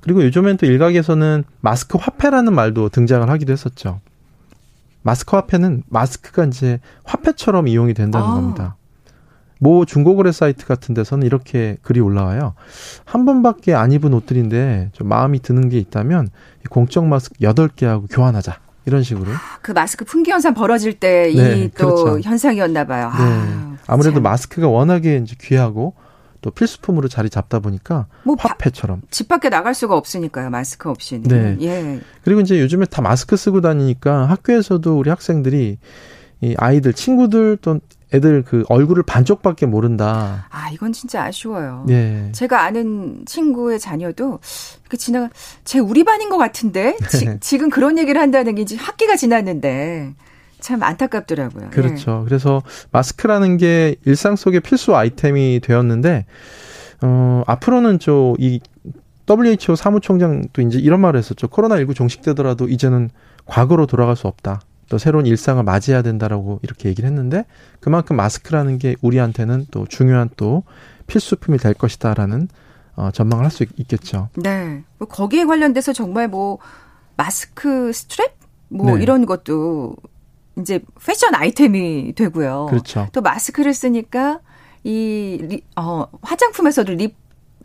그리고 0.00 0.24
요즘엔 0.24 0.56
또 0.56 0.66
일각에서는 0.66 1.44
마스크 1.60 1.96
화폐라는 2.00 2.52
말도 2.54 2.88
등장을 2.88 3.28
하기도 3.28 3.52
했었죠. 3.52 4.00
마스크 5.02 5.34
화폐는 5.36 5.82
마스크가 5.88 6.44
이제 6.46 6.80
화폐처럼 7.04 7.66
이용이 7.68 7.94
된다는 7.94 8.26
아. 8.26 8.34
겁니다. 8.34 8.76
모 9.62 9.84
중고거래 9.84 10.32
사이트 10.32 10.66
같은 10.66 10.92
데서는 10.92 11.24
이렇게 11.24 11.76
글이 11.82 12.00
올라와요. 12.00 12.54
한 13.04 13.24
번밖에 13.24 13.74
안 13.74 13.92
입은 13.92 14.12
옷들인데 14.12 14.88
좀 14.92 15.06
마음이 15.08 15.38
드는 15.40 15.68
게 15.68 15.78
있다면 15.78 16.30
이 16.64 16.68
공적 16.68 17.06
마스크 17.06 17.36
8개하고 17.40 18.06
교환하자. 18.10 18.58
이런 18.86 19.04
식으로. 19.04 19.30
그 19.62 19.70
마스크 19.70 20.04
풍기 20.04 20.32
현상 20.32 20.52
벌어질 20.54 20.94
때이 20.98 21.36
네, 21.36 21.70
또 21.78 21.94
그렇죠. 21.94 22.20
현상이었나 22.28 22.84
봐요. 22.86 23.12
네. 23.16 23.22
아, 23.22 23.76
아무래도 23.86 24.14
참. 24.14 24.24
마스크가 24.24 24.66
워낙에 24.66 25.18
이제 25.22 25.36
귀하고 25.40 25.94
또 26.40 26.50
필수품으로 26.50 27.06
자리 27.06 27.30
잡다 27.30 27.60
보니까 27.60 28.06
뭐 28.24 28.34
바- 28.34 28.48
화폐처럼. 28.48 29.02
집 29.12 29.28
밖에 29.28 29.48
나갈 29.48 29.74
수가 29.74 29.96
없으니까요. 29.96 30.50
마스크 30.50 30.90
없이는. 30.90 31.22
네. 31.28 31.56
예. 31.60 32.00
그리고 32.24 32.40
이제 32.40 32.58
요즘에 32.58 32.86
다 32.86 33.00
마스크 33.00 33.36
쓰고 33.36 33.60
다니니까 33.60 34.28
학교에서도 34.28 34.98
우리 34.98 35.08
학생들이 35.08 35.78
이 36.40 36.54
아이들 36.58 36.92
친구들 36.92 37.58
또 37.62 37.78
애들 38.14 38.42
그 38.42 38.64
얼굴을 38.68 39.02
반쪽밖에 39.02 39.66
모른다. 39.66 40.46
아, 40.50 40.70
이건 40.70 40.92
진짜 40.92 41.24
아쉬워요. 41.24 41.86
예. 41.88 42.28
제가 42.32 42.62
아는 42.62 43.22
친구의 43.24 43.80
자녀도 43.80 44.40
그 44.88 44.96
지나가 44.96 45.30
제 45.64 45.78
우리 45.78 46.04
반인 46.04 46.28
것 46.28 46.38
같은데 46.38 46.96
지, 47.40 47.56
금 47.58 47.70
그런 47.70 47.98
얘기를 47.98 48.20
한다는 48.20 48.54
게 48.54 48.62
이제 48.62 48.76
학기가 48.76 49.16
지났는데 49.16 50.14
참 50.60 50.82
안타깝더라고요. 50.82 51.66
예. 51.66 51.70
그렇죠. 51.70 52.22
그래서 52.26 52.62
마스크라는 52.90 53.56
게 53.56 53.96
일상 54.04 54.36
속의 54.36 54.60
필수 54.60 54.94
아이템이 54.94 55.60
되었는데 55.62 56.26
어 57.02 57.42
앞으로는 57.46 57.98
저이 57.98 58.60
WHO 59.28 59.76
사무총장도 59.76 60.62
이제 60.62 60.78
이런 60.78 61.00
말을 61.00 61.18
했었죠. 61.18 61.48
코로나19 61.48 61.94
종식되더라도 61.94 62.68
이제는 62.68 63.10
과거로 63.46 63.86
돌아갈 63.86 64.16
수 64.16 64.26
없다. 64.26 64.60
또 64.92 64.98
새로운 64.98 65.24
일상을 65.24 65.62
맞이해야 65.62 66.02
된다라고 66.02 66.60
이렇게 66.62 66.90
얘기를 66.90 67.08
했는데 67.08 67.46
그만큼 67.80 68.14
마스크라는 68.16 68.76
게 68.76 68.94
우리한테는 69.00 69.64
또 69.70 69.86
중요한 69.86 70.28
또 70.36 70.64
필수품이 71.06 71.56
될 71.56 71.72
것이다라는 71.72 72.48
어, 72.96 73.10
전망을 73.10 73.42
할 73.42 73.50
수 73.50 73.64
있겠죠. 73.78 74.28
네. 74.36 74.84
뭐 74.98 75.08
거기에 75.08 75.46
관련돼서 75.46 75.94
정말 75.94 76.28
뭐 76.28 76.58
마스크 77.16 77.90
스트랩 77.90 78.32
뭐 78.68 78.96
네. 78.98 79.02
이런 79.02 79.24
것도 79.24 79.96
이제 80.58 80.80
패션 81.02 81.34
아이템이 81.34 82.12
되고요. 82.14 82.66
그렇죠. 82.68 83.08
또 83.12 83.22
마스크를 83.22 83.72
쓰니까 83.72 84.40
이 84.84 85.38
리, 85.40 85.64
어, 85.74 86.04
화장품에서도 86.20 86.92
lip 86.92 87.16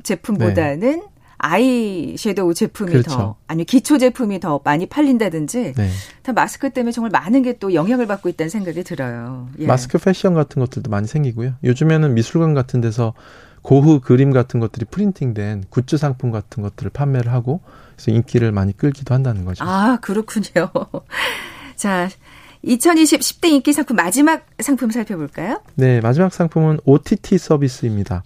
제품보다는 0.03 1.03
아이 1.37 2.15
섀도우 2.17 2.53
제품이 2.53 2.91
네. 2.91 2.97
그렇죠. 2.99 3.09
더 3.17 3.35
아니 3.47 3.65
기초 3.65 3.97
제품이 3.97 4.39
더 4.39 4.61
많이 4.63 4.85
팔린다든지 4.85 5.73
네. 5.73 5.89
다 6.23 6.33
마스크 6.33 6.69
때문에 6.69 6.91
정말 6.93 7.11
많은 7.11 7.43
게 7.43 7.57
또 7.59 7.73
영향을 7.73 8.07
받고 8.07 8.29
있다는 8.29 8.49
생각이 8.49 8.83
들어요. 8.83 9.49
예. 9.59 9.65
마스크 9.65 9.97
패션 9.97 10.33
같은 10.33 10.59
것들도 10.59 10.89
많이 10.89 11.07
생기고요. 11.07 11.53
요즘에는 11.63 12.13
미술관 12.13 12.53
같은 12.53 12.81
데서 12.81 13.13
고흐 13.61 13.99
그림 14.01 14.31
같은 14.31 14.59
것들이 14.59 14.85
프린팅된 14.85 15.65
굿즈 15.69 15.97
상품 15.97 16.31
같은 16.31 16.63
것들을 16.63 16.91
판매를 16.91 17.31
하고 17.31 17.61
그래서 17.95 18.11
인기를 18.11 18.51
많이 18.51 18.75
끌기도 18.75 19.13
한다는 19.13 19.43
거죠. 19.45 19.63
아, 19.65 19.97
그렇군요. 20.01 20.69
자, 21.75 22.09
2020 22.63 23.19
10대 23.19 23.47
인기 23.49 23.73
상품 23.73 23.95
마지막 23.95 24.45
상품 24.59 24.91
살펴볼까요? 24.91 25.61
네, 25.75 25.99
마지막 26.01 26.33
상품은 26.33 26.79
OTT 26.85 27.37
서비스입니다. 27.37 28.23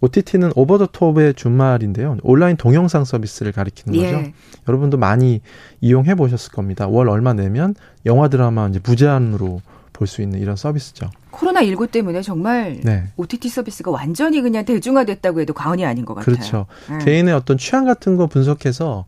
OTT는 0.00 0.52
오버 0.56 0.78
더 0.78 0.86
톱의 0.86 1.34
준말인데요. 1.34 2.18
온라인 2.22 2.56
동영상 2.56 3.04
서비스를 3.04 3.52
가리키는 3.52 3.98
거죠. 3.98 4.16
예. 4.16 4.32
여러분도 4.68 4.96
많이 4.96 5.40
이용해 5.80 6.14
보셨을 6.14 6.52
겁니다. 6.52 6.88
월 6.88 7.08
얼마 7.08 7.32
내면 7.34 7.74
영화 8.06 8.28
드라마 8.28 8.68
이제 8.68 8.80
무제한으로 8.82 9.60
볼 9.92 10.06
수 10.06 10.22
있는 10.22 10.38
이런 10.40 10.56
서비스죠. 10.56 11.10
코로나 11.30 11.62
19 11.62 11.88
때문에 11.88 12.22
정말 12.22 12.80
네. 12.82 13.04
OTT 13.18 13.50
서비스가 13.50 13.90
완전히 13.90 14.40
그냥 14.40 14.64
대중화됐다고 14.64 15.42
해도 15.42 15.52
과언이 15.52 15.84
아닌 15.84 16.06
것 16.06 16.14
같아요. 16.14 16.34
그렇죠. 16.34 16.64
네. 16.88 17.04
개인의 17.04 17.34
어떤 17.34 17.58
취향 17.58 17.84
같은 17.84 18.16
거 18.16 18.26
분석해서 18.26 19.04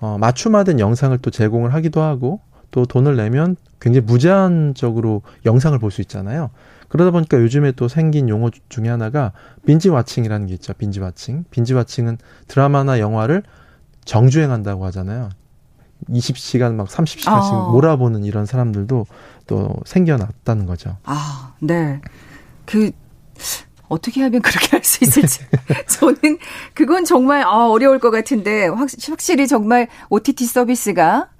어, 0.00 0.16
맞춤화된 0.18 0.80
영상을 0.80 1.16
또 1.18 1.30
제공을 1.30 1.72
하기도 1.74 2.02
하고 2.02 2.40
또 2.72 2.86
돈을 2.86 3.14
내면 3.16 3.54
굉장히 3.80 4.04
무제한적으로 4.04 5.22
영상을 5.46 5.78
볼 5.78 5.92
수 5.92 6.00
있잖아요. 6.00 6.50
그러다 6.92 7.10
보니까 7.10 7.38
요즘에 7.38 7.72
또 7.72 7.88
생긴 7.88 8.28
용어 8.28 8.50
중에 8.68 8.86
하나가 8.90 9.32
빈지 9.64 9.88
와칭이라는 9.88 10.46
게 10.46 10.52
있죠. 10.54 10.74
빈지 10.74 11.00
와칭. 11.00 11.46
빈지 11.50 11.72
와칭은 11.72 12.18
드라마나 12.48 13.00
영화를 13.00 13.44
정주행한다고 14.04 14.84
하잖아요. 14.86 15.30
20시간 16.10 16.74
막 16.74 16.88
30시간씩 16.88 17.28
아. 17.28 17.70
몰아보는 17.72 18.24
이런 18.24 18.44
사람들도 18.44 19.06
또 19.46 19.74
생겨났다는 19.86 20.66
거죠. 20.66 20.98
아, 21.04 21.54
네. 21.60 22.02
그 22.66 22.90
어떻게 23.88 24.22
하면 24.24 24.42
그렇게 24.42 24.68
할 24.72 24.84
수 24.84 25.02
있을지 25.02 25.40
저는 25.88 26.36
그건 26.74 27.06
정말 27.06 27.42
아, 27.42 27.68
어려울 27.68 28.00
것 28.00 28.10
같은데 28.10 28.66
확, 28.66 28.88
확실히 29.08 29.46
정말 29.46 29.88
OTT 30.10 30.44
서비스가 30.44 31.30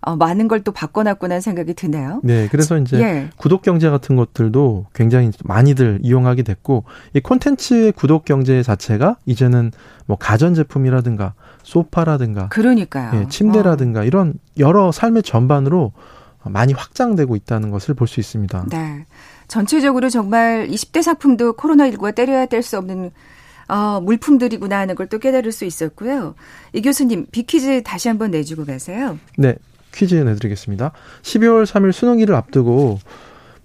어, 0.00 0.16
많은 0.16 0.48
걸 0.48 0.60
또 0.64 0.72
바꿔놨구나 0.72 1.40
생각이 1.40 1.74
드네요. 1.74 2.20
네, 2.24 2.48
그래서 2.50 2.76
이제 2.78 2.98
예. 3.00 3.30
구독 3.36 3.62
경제 3.62 3.88
같은 3.90 4.16
것들도 4.16 4.86
굉장히 4.94 5.30
많이들 5.44 6.00
이용하게 6.02 6.42
됐고 6.42 6.84
이 7.14 7.20
콘텐츠의 7.20 7.92
구독 7.92 8.24
경제 8.24 8.62
자체가 8.62 9.16
이제는 9.26 9.70
뭐 10.06 10.16
가전 10.16 10.54
제품이라든가 10.54 11.34
소파라든가 11.62 12.48
그러니까요. 12.48 13.20
예, 13.20 13.28
침대라든가 13.28 14.00
어. 14.00 14.04
이런 14.04 14.34
여러 14.58 14.90
삶의 14.92 15.22
전반으로 15.22 15.92
많이 16.44 16.72
확장되고 16.72 17.34
있다는 17.36 17.70
것을 17.70 17.94
볼 17.94 18.06
수 18.08 18.20
있습니다. 18.20 18.66
네. 18.70 19.04
전체적으로 19.48 20.08
정말 20.10 20.66
20대 20.68 21.02
상품도 21.02 21.54
코로나19가 21.56 22.14
때려야 22.14 22.46
뗄 22.46 22.62
수 22.62 22.78
없는 22.78 23.10
어, 23.68 24.00
물품들이구나 24.00 24.78
하는 24.78 24.94
걸 24.94 25.08
또 25.08 25.18
깨달을 25.18 25.52
수 25.52 25.64
있었고요. 25.64 26.34
이 26.72 26.82
교수님, 26.82 27.26
비퀴즈 27.30 27.82
다시 27.84 28.08
한번 28.08 28.30
내주고 28.30 28.64
가세요. 28.64 29.18
네. 29.36 29.54
퀴즈 29.96 30.14
내드리겠습니다. 30.14 30.92
12월 31.22 31.64
3일 31.64 31.92
수능일을 31.92 32.34
앞두고, 32.34 32.98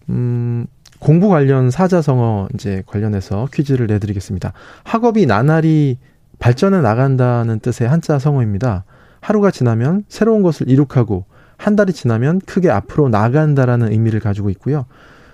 음, 0.10 0.66
공부 1.00 1.30
관련 1.30 1.72
사자성어 1.72 2.50
이제 2.54 2.84
관련해서 2.86 3.48
퀴즈를 3.52 3.88
내드리겠습니다. 3.88 4.54
학업이 4.84 5.26
나날이 5.26 5.98
발전해 6.40 6.80
나간다는 6.80 7.60
뜻의 7.60 7.88
한자 7.90 8.20
성어입니다. 8.20 8.86
하루가 9.20 9.52
지나면 9.52 10.04
새로운 10.10 10.42
것을 10.42 10.70
이룩하고 10.70 11.26
한 11.58 11.76
달이 11.76 11.94
지나면 11.94 12.40
크게 12.42 12.70
앞으로 12.70 13.10
나간다라는 13.10 13.92
의미를 13.92 14.20
가지고 14.20 14.50
있고요. 14.52 14.86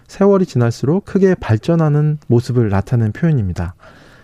세월이 0.07 0.45
지날수록 0.45 1.05
크게 1.05 1.35
발전하는 1.35 2.17
모습을 2.27 2.69
나타내는 2.69 3.11
표현입니다. 3.11 3.75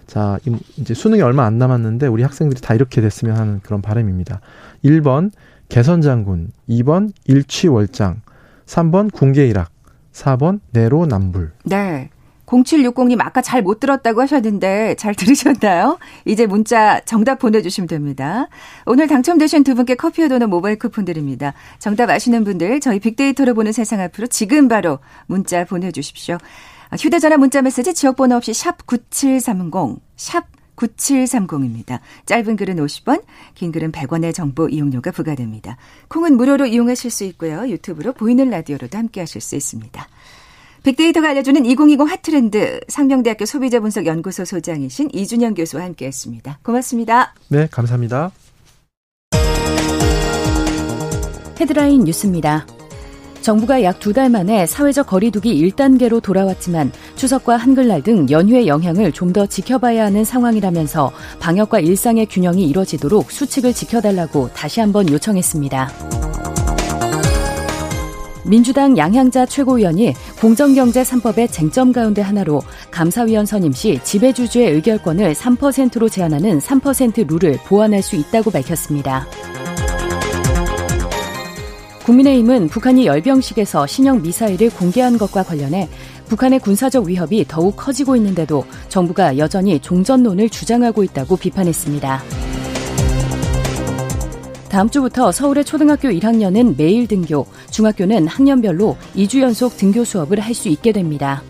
자, 0.07 0.37
이제 0.77 0.93
수능이 0.93 1.21
얼마 1.21 1.45
안 1.45 1.57
남았는데 1.57 2.07
우리 2.07 2.23
학생들이 2.23 2.61
다 2.61 2.73
이렇게 2.73 3.01
됐으면 3.01 3.37
하는 3.37 3.59
그런 3.63 3.81
바람입니다. 3.81 4.41
1번 4.83 5.31
개선장군, 5.73 6.51
2번 6.69 7.11
일취월장, 7.25 8.21
3번 8.67 9.11
궁계일학, 9.11 9.71
4번 10.11 10.59
내로남불. 10.71 11.51
네. 11.65 12.11
0760님 12.45 13.19
아까 13.19 13.41
잘 13.41 13.63
못 13.63 13.79
들었다고 13.79 14.21
하셨는데 14.21 14.93
잘 14.99 15.15
들으셨나요? 15.15 15.97
이제 16.25 16.45
문자 16.45 16.99
정답 17.05 17.39
보내주시면 17.39 17.87
됩니다. 17.87 18.49
오늘 18.85 19.07
당첨되신 19.07 19.63
두 19.63 19.73
분께 19.73 19.95
커피와 19.95 20.27
도넛 20.27 20.47
모바일 20.47 20.77
쿠폰 20.77 21.05
드립니다. 21.05 21.55
정답 21.79 22.11
아시는 22.11 22.43
분들 22.43 22.79
저희 22.79 22.99
빅데이터로 22.99 23.55
보는 23.55 23.71
세상 23.71 23.99
앞으로 23.99 24.27
지금 24.27 24.67
바로 24.67 24.99
문자 25.25 25.65
보내주십시오. 25.65 26.37
휴대전화 26.99 27.37
문자 27.37 27.63
메시지 27.63 27.95
지역번호 27.95 28.35
없이 28.35 28.53
샵 28.53 28.85
9730, 28.85 30.03
샵 30.17 30.45
9730입니다. 30.75 31.99
짧은 32.25 32.55
글은 32.55 32.77
50원, 32.77 33.23
긴 33.55 33.71
글은 33.71 33.91
100원의 33.91 34.33
정보 34.33 34.67
이용료가 34.69 35.11
부과됩니다. 35.11 35.77
콩은 36.07 36.37
무료로 36.37 36.65
이용하실 36.65 37.11
수 37.11 37.23
있고요. 37.25 37.67
유튜브로 37.69 38.13
보이는 38.13 38.49
라디오로도 38.49 38.97
함께 38.97 39.19
하실 39.21 39.41
수 39.41 39.55
있습니다. 39.55 40.07
빅데이터가 40.83 41.29
알려주는 41.29 41.65
2020 41.65 42.09
핫트렌드 42.09 42.81
상명대학교 42.89 43.45
소비자분석연구소 43.45 44.43
소장이신 44.45 45.09
이준영 45.13 45.53
교수와 45.53 45.83
함께했습니다. 45.83 46.59
고맙습니다. 46.61 47.33
네, 47.47 47.67
감사합니다. 47.71 48.31
헤드라인 51.59 52.03
뉴스입니다. 52.03 52.65
정부가 53.43 53.83
약 53.83 53.99
두 53.99 54.13
달 54.13 54.29
만에 54.29 54.65
사회적 54.65 55.07
거리두기 55.07 55.69
1단계로 55.71 56.21
돌아왔지만 56.21 56.91
추석과 57.15 57.57
한글날 57.57 58.01
등 58.01 58.27
연휴의 58.29 58.67
영향을 58.67 59.11
좀 59.11 59.33
더 59.33 59.45
지켜봐야 59.47 60.05
하는 60.05 60.23
상황이라면서 60.23 61.11
방역과 61.39 61.79
일상의 61.79 62.27
균형이 62.27 62.65
이뤄지도록 62.65 63.31
수칙을 63.31 63.73
지켜달라고 63.73 64.49
다시 64.53 64.79
한번 64.79 65.09
요청했습니다. 65.09 65.89
민주당 68.45 68.95
양향자 68.95 69.47
최고위원이 69.47 70.13
공정경제 70.39 71.01
3법의 71.01 71.51
쟁점 71.51 71.91
가운데 71.91 72.21
하나로 72.21 72.61
감사위원 72.91 73.47
선임 73.47 73.71
시 73.71 73.99
지배주주의 74.03 74.69
의결권을 74.71 75.33
3%로 75.33 76.09
제한하는 76.09 76.59
3% 76.59 77.27
룰을 77.27 77.57
보완할 77.65 78.03
수 78.03 78.15
있다고 78.15 78.51
밝혔습니다. 78.51 79.25
국민의힘은 82.03 82.67
북한이 82.67 83.05
열병식에서 83.05 83.87
신형 83.87 84.21
미사일을 84.21 84.69
공개한 84.71 85.17
것과 85.17 85.43
관련해 85.43 85.87
북한의 86.27 86.59
군사적 86.59 87.05
위협이 87.05 87.45
더욱 87.47 87.75
커지고 87.77 88.15
있는데도 88.17 88.65
정부가 88.89 89.37
여전히 89.37 89.79
종전론을 89.79 90.49
주장하고 90.49 91.03
있다고 91.03 91.37
비판했습니다. 91.37 92.21
다음 94.69 94.89
주부터 94.89 95.31
서울의 95.31 95.65
초등학교 95.65 96.09
1학년은 96.09 96.75
매일 96.77 97.07
등교, 97.07 97.45
중학교는 97.69 98.27
학년별로 98.27 98.97
2주 99.15 99.41
연속 99.41 99.77
등교 99.77 100.03
수업을 100.03 100.39
할 100.39 100.53
수 100.55 100.67
있게 100.69 100.91
됩니다. 100.91 101.43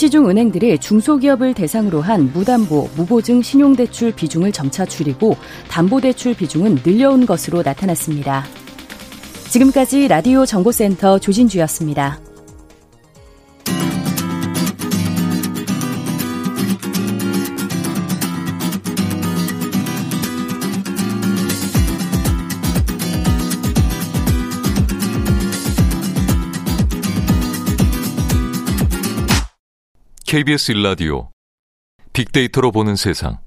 시중 0.00 0.30
은행들이 0.30 0.78
중소기업을 0.78 1.52
대상으로 1.52 2.00
한 2.00 2.32
무담보, 2.32 2.88
무보증 2.96 3.42
신용대출 3.42 4.12
비중을 4.12 4.50
점차 4.50 4.86
줄이고 4.86 5.36
담보대출 5.68 6.34
비중은 6.36 6.78
늘려온 6.86 7.26
것으로 7.26 7.60
나타났습니다. 7.62 8.46
지금까지 9.50 10.08
라디오 10.08 10.46
정보센터 10.46 11.18
조진주였습니다. 11.18 12.29
KBS 30.30 30.70
일라디오 30.70 31.28
빅데이터로 32.12 32.70
보는 32.70 32.94
세상. 32.94 33.38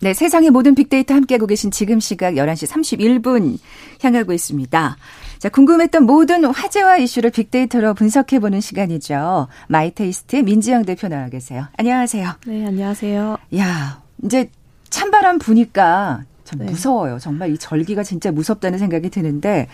네, 0.00 0.14
세상의 0.14 0.50
모든 0.50 0.76
빅데이터 0.76 1.14
함께하고 1.14 1.48
계신 1.48 1.72
지금 1.72 1.98
시각 1.98 2.34
11시 2.34 2.70
31분 2.70 3.58
향하고 4.04 4.32
있습니다. 4.32 4.96
자, 5.40 5.48
궁금했던 5.48 6.06
모든 6.06 6.44
화제와 6.44 6.98
이슈를 6.98 7.32
빅데이터로 7.32 7.94
분석해보는 7.94 8.60
시간이죠. 8.60 9.48
마이테이스트 9.66 10.36
민지영 10.36 10.84
대표 10.84 11.08
나와 11.08 11.28
계세요. 11.28 11.66
안녕하세요. 11.76 12.34
네, 12.46 12.64
안녕하세요. 12.64 13.38
야, 13.56 14.02
이제 14.22 14.48
찬바람 14.90 15.40
부니까 15.40 16.22
참 16.44 16.60
네. 16.60 16.66
무서워요. 16.66 17.18
정말 17.18 17.50
이 17.50 17.58
절기가 17.58 18.04
진짜 18.04 18.30
무섭다는 18.30 18.78
생각이 18.78 19.10
드는데 19.10 19.66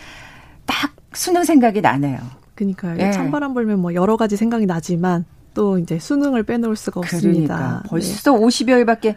딱 0.64 0.94
수능 1.12 1.44
생각이 1.44 1.82
나네요. 1.82 2.18
그러니까요. 2.54 2.96
네. 2.96 3.12
찬바람 3.12 3.52
불면 3.52 3.80
뭐 3.80 3.92
여러 3.92 4.16
가지 4.16 4.38
생각이 4.38 4.64
나지만 4.64 5.26
또 5.54 5.78
이제 5.78 5.98
수능을 5.98 6.42
빼놓을 6.42 6.76
수가 6.76 7.00
없습니다. 7.00 7.56
그러니까 7.56 7.82
벌써 7.88 8.32
네. 8.32 8.38
50여일밖에 8.38 9.16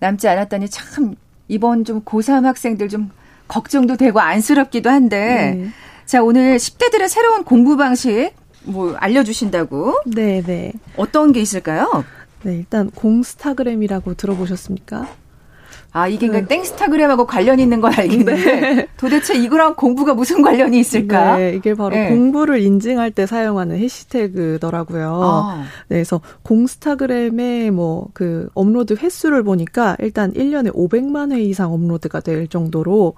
남지 0.00 0.28
않았다니 0.28 0.68
참 0.68 1.14
이번 1.48 1.84
좀 1.84 2.02
고3 2.02 2.42
학생들 2.42 2.88
좀 2.88 3.10
걱정도 3.48 3.96
되고 3.96 4.20
안쓰럽기도 4.20 4.90
한데 4.90 5.54
네. 5.56 5.68
자 6.04 6.22
오늘 6.22 6.56
10대들의 6.56 7.08
새로운 7.08 7.44
공부 7.44 7.76
방식 7.76 8.32
뭐 8.64 8.94
알려주신다고? 8.96 10.02
네, 10.06 10.42
네. 10.42 10.72
어떤 10.96 11.32
게 11.32 11.40
있을까요? 11.40 12.04
네, 12.42 12.56
일단 12.56 12.90
공스타그램이라고 12.90 14.14
들어보셨습니까? 14.14 15.08
아, 15.96 16.08
이게 16.08 16.28
그 16.28 16.46
땡스타그램하고 16.46 17.26
관련 17.26 17.60
있는 17.60 17.80
건 17.80 17.92
알겠는데 17.94 18.60
네. 18.60 18.88
도대체 18.96 19.34
이거랑 19.34 19.74
공부가 19.76 20.14
무슨 20.14 20.42
관련이 20.42 20.78
있을까? 20.78 21.36
네, 21.36 21.54
이게 21.54 21.74
바로 21.74 21.94
네. 21.94 22.08
공부를 22.08 22.60
인증할 22.60 23.10
때 23.10 23.26
사용하는 23.26 23.78
해시태그더라고요. 23.78 25.20
아. 25.22 25.64
네, 25.88 25.96
그래서 25.96 26.20
공스타그램의 26.42 27.70
뭐 27.70 28.06
그 28.12 28.48
업로드 28.54 28.94
횟수를 28.94 29.42
보니까 29.42 29.96
일단 29.98 30.32
1년에 30.32 30.74
500만 30.74 31.32
회 31.32 31.40
이상 31.42 31.72
업로드가 31.72 32.20
될 32.20 32.48
정도로 32.48 33.14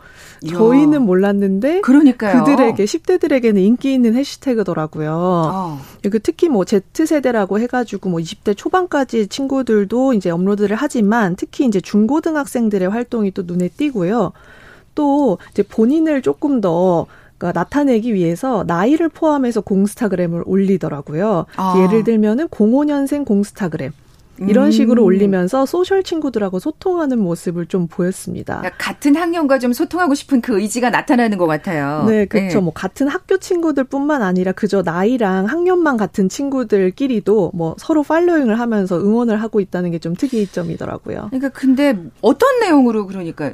야. 0.47 0.53
저희는 0.53 1.03
몰랐는데 1.03 1.81
그러니까요. 1.83 2.45
그들에게 2.45 2.85
10대들에게는 2.85 3.59
인기 3.59 3.93
있는 3.93 4.15
해시태그더라고요. 4.15 5.11
아. 5.13 5.81
그 6.11 6.21
특히 6.21 6.49
뭐 6.49 6.65
Z세대라고 6.65 7.61
해 7.61 7.67
가지고 7.67 8.11
뭐 8.11 8.21
20대 8.21 8.57
초반까지 8.57 9.29
친구들도 9.29 10.15
이제 10.15 10.31
업로드를 10.31 10.77
하지만 10.77 11.37
특히 11.37 11.67
이제 11.67 11.81
중고등학생 11.81 12.68
학생들의 12.69 12.89
활동이 12.89 13.33
또 13.33 13.43
눈에 13.45 13.69
띄고요. 13.69 14.33
또 14.95 15.39
이제 15.51 15.63
본인을 15.63 16.23
조금 16.23 16.61
더 16.61 17.07
그러니까 17.37 17.59
나타내기 17.61 18.15
위해서 18.15 18.65
나이를 18.67 19.09
포함해서 19.09 19.61
공스타그램을 19.61 20.43
올리더라고요. 20.47 21.47
아. 21.57 21.75
예를 21.83 22.05
들면은 22.05 22.49
05년생 22.49 23.25
공스타그램. 23.25 23.93
이런 24.41 24.71
식으로 24.71 25.03
음. 25.03 25.07
올리면서 25.07 25.67
social 25.67 26.03
친구들하고 26.03 26.59
소통하는 26.59 27.19
모습을 27.19 27.67
좀 27.67 27.87
보였습니다. 27.87 28.59
그러니까 28.61 28.77
같은 28.79 29.15
학년과 29.17 29.59
좀 29.59 29.73
소통하고 29.73 30.15
싶은 30.15 30.41
그 30.41 30.59
의지가 30.61 30.91
나타나는 30.91 31.37
것 31.37 31.47
같아요. 31.47 32.05
네, 32.09 32.25
그렇죠. 32.25 32.59
네. 32.59 32.65
뭐 32.65 32.73
같은 32.73 33.09
학교 33.09 33.37
친구들뿐만 33.37 34.23
아니라 34.23 34.53
그저 34.53 34.83
나이랑 34.83 35.47
학년만 35.47 35.97
같은 35.97 36.29
친구들끼리도 36.29 37.53
뭐 37.55 37.77
서로 37.79 38.03
following을 38.03 38.59
하면서 38.59 38.99
응원을 38.99 39.43
하고 39.43 39.61
있다는 39.61 39.91
게 39.91 39.99
좀 39.99 40.15
특이점이더라고요. 40.15 41.27
그러니까 41.31 41.49
근데 41.49 41.99
어떤 42.21 42.61
내용으로 42.61 43.07
그러니까 43.07 43.53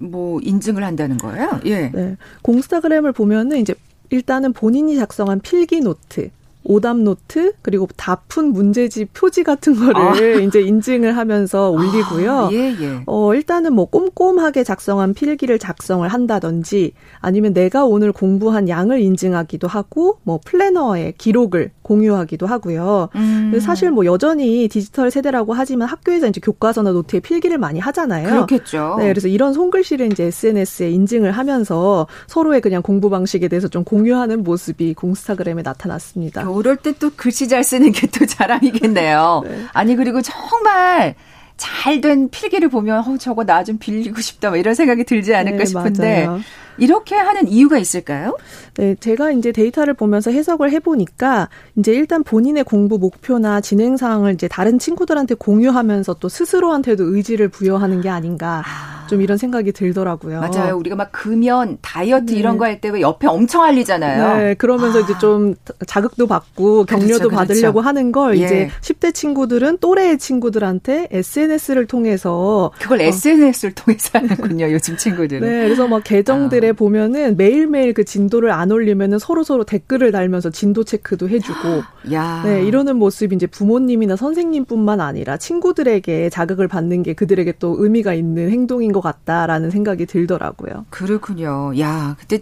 뭐 0.00 0.40
인증을 0.42 0.82
한다는 0.84 1.16
거예요? 1.16 1.60
예. 1.64 1.90
네. 1.94 2.16
공스타그램을 2.42 3.12
보면은 3.12 3.58
이제 3.58 3.74
일단은 4.10 4.52
본인이 4.52 4.96
작성한 4.96 5.40
필기 5.40 5.80
노트, 5.80 6.30
오답 6.66 6.98
노트 6.98 7.52
그리고 7.62 7.88
다 7.96 8.16
푼 8.28 8.52
문제집 8.52 9.12
표지 9.14 9.42
같은 9.44 9.74
거를 9.74 9.96
아. 9.96 10.40
이제 10.40 10.60
인증을 10.60 11.16
하면서 11.16 11.70
올리고요. 11.70 12.32
아, 12.32 12.48
예, 12.52 12.74
예. 12.78 13.02
어, 13.06 13.34
일단은 13.34 13.72
뭐 13.72 13.86
꼼꼼하게 13.86 14.64
작성한 14.64 15.14
필기를 15.14 15.58
작성을 15.58 16.06
한다든지 16.06 16.92
아니면 17.20 17.52
내가 17.52 17.84
오늘 17.84 18.12
공부한 18.12 18.68
양을 18.68 19.00
인증하기도 19.00 19.68
하고 19.68 20.18
뭐 20.22 20.40
플래너에 20.44 21.14
기록을 21.16 21.70
공유하기도 21.82 22.46
하고요. 22.46 23.08
음. 23.14 23.58
사실 23.60 23.90
뭐 23.90 24.04
여전히 24.04 24.68
디지털 24.68 25.10
세대라고 25.10 25.52
하지만 25.54 25.88
학교에서 25.88 26.26
이제 26.26 26.40
교과서나 26.40 26.90
노트에 26.90 27.20
필기를 27.20 27.58
많이 27.58 27.78
하잖아요. 27.78 28.28
그렇겠죠. 28.28 28.96
네, 28.98 29.08
그래서 29.08 29.28
이런 29.28 29.52
손글씨를 29.52 30.12
이제 30.12 30.24
SNS에 30.24 30.90
인증을 30.90 31.30
하면서 31.32 32.06
서로의 32.26 32.60
그냥 32.60 32.82
공부 32.82 33.08
방식에 33.08 33.46
대해서 33.48 33.68
좀 33.68 33.84
공유하는 33.84 34.42
모습이 34.42 34.94
공스타그램에 34.94 35.62
나타났습니다. 35.62 36.42
이럴 36.60 36.76
때 36.76 36.92
또 36.98 37.10
글씨 37.16 37.48
잘 37.48 37.62
쓰는 37.64 37.92
게 37.92 38.06
또 38.08 38.24
자랑이겠네요. 38.26 39.42
네. 39.48 39.64
아니 39.72 39.96
그리고 39.96 40.20
정말 40.22 41.14
잘 41.56 42.00
된 42.02 42.28
필기를 42.28 42.68
보면 42.68 42.98
어 43.06 43.16
저거 43.18 43.44
나 43.44 43.64
좀 43.64 43.78
빌리고 43.78 44.20
싶다 44.20 44.50
뭐 44.50 44.58
이런 44.58 44.74
생각이 44.74 45.04
들지 45.04 45.34
않을까 45.34 45.58
네, 45.58 45.64
싶은데 45.64 46.26
맞아요. 46.26 46.40
이렇게 46.78 47.14
하는 47.16 47.48
이유가 47.48 47.78
있을까요? 47.78 48.36
네, 48.74 48.94
제가 49.00 49.30
이제 49.32 49.50
데이터를 49.52 49.94
보면서 49.94 50.30
해석을 50.30 50.70
해보니까 50.72 51.48
이제 51.76 51.92
일단 51.94 52.22
본인의 52.22 52.64
공부 52.64 52.98
목표나 52.98 53.62
진행 53.62 53.96
사항을 53.96 54.34
이제 54.34 54.46
다른 54.48 54.78
친구들한테 54.78 55.36
공유하면서 55.36 56.14
또 56.20 56.28
스스로한테도 56.28 57.14
의지를 57.16 57.48
부여하는 57.48 58.02
게 58.02 58.10
아닌가 58.10 58.62
아. 58.66 59.05
좀 59.06 59.22
이런 59.22 59.36
생각이 59.38 59.72
들더라고요. 59.72 60.40
맞아요. 60.40 60.76
우리가 60.76 60.96
막 60.96 61.10
금연, 61.12 61.78
다이어트 61.80 62.32
네. 62.32 62.38
이런 62.38 62.58
거 62.58 62.64
할 62.64 62.80
때 62.80 62.88
왜 62.90 63.00
옆에 63.00 63.26
엄청 63.26 63.62
알리잖아요. 63.62 64.36
네, 64.38 64.54
그러면서 64.54 64.98
아. 64.98 65.02
이제 65.02 65.14
좀 65.18 65.54
자극도 65.86 66.26
받고 66.26 66.84
그렇죠, 66.86 67.00
격려도 67.06 67.28
그렇죠, 67.28 67.36
받으려고. 67.36 67.80
하는 67.80 68.12
걸 68.12 68.38
예. 68.38 68.44
이제 68.44 68.70
10대 68.82 69.14
친구들은 69.14 69.78
또래의 69.78 70.18
친구들한테 70.18 71.08
SNS를 71.10 71.86
통해서 71.86 72.70
그걸 72.78 73.00
어. 73.00 73.04
SNS를 73.04 73.74
통해서 73.74 74.18
하는군요. 74.18 74.70
요즘 74.72 74.96
친구들은. 74.96 75.48
네, 75.48 75.64
그래서 75.64 75.88
막 75.88 76.02
계정들의 76.04 76.70
아. 76.70 76.72
보면은 76.74 77.36
매일매일 77.36 77.94
그 77.94 78.04
진도를 78.04 78.50
안 78.50 78.70
올리면은 78.70 79.18
서로 79.18 79.42
서로 79.42 79.64
댓글을 79.64 80.12
달면서 80.12 80.50
진도 80.50 80.84
체크도 80.84 81.28
해 81.28 81.38
주고, 81.38 81.82
야. 82.12 82.42
네 82.44 82.64
이러는 82.64 82.96
모습이 82.96 83.34
이제 83.36 83.46
부모님이나 83.46 84.16
선생님뿐만 84.16 85.00
아니라 85.00 85.36
친구들에게 85.36 86.30
자극을 86.30 86.68
받는 86.68 87.02
게 87.02 87.12
그들에게 87.14 87.54
또 87.58 87.76
의미가 87.78 88.14
있는 88.14 88.50
행동인 88.50 88.92
것 88.96 89.02
같다라는 89.02 89.70
생각이 89.70 90.06
들더라고요. 90.06 90.86
그렇군요. 90.88 91.78
야, 91.78 92.16
그때 92.18 92.40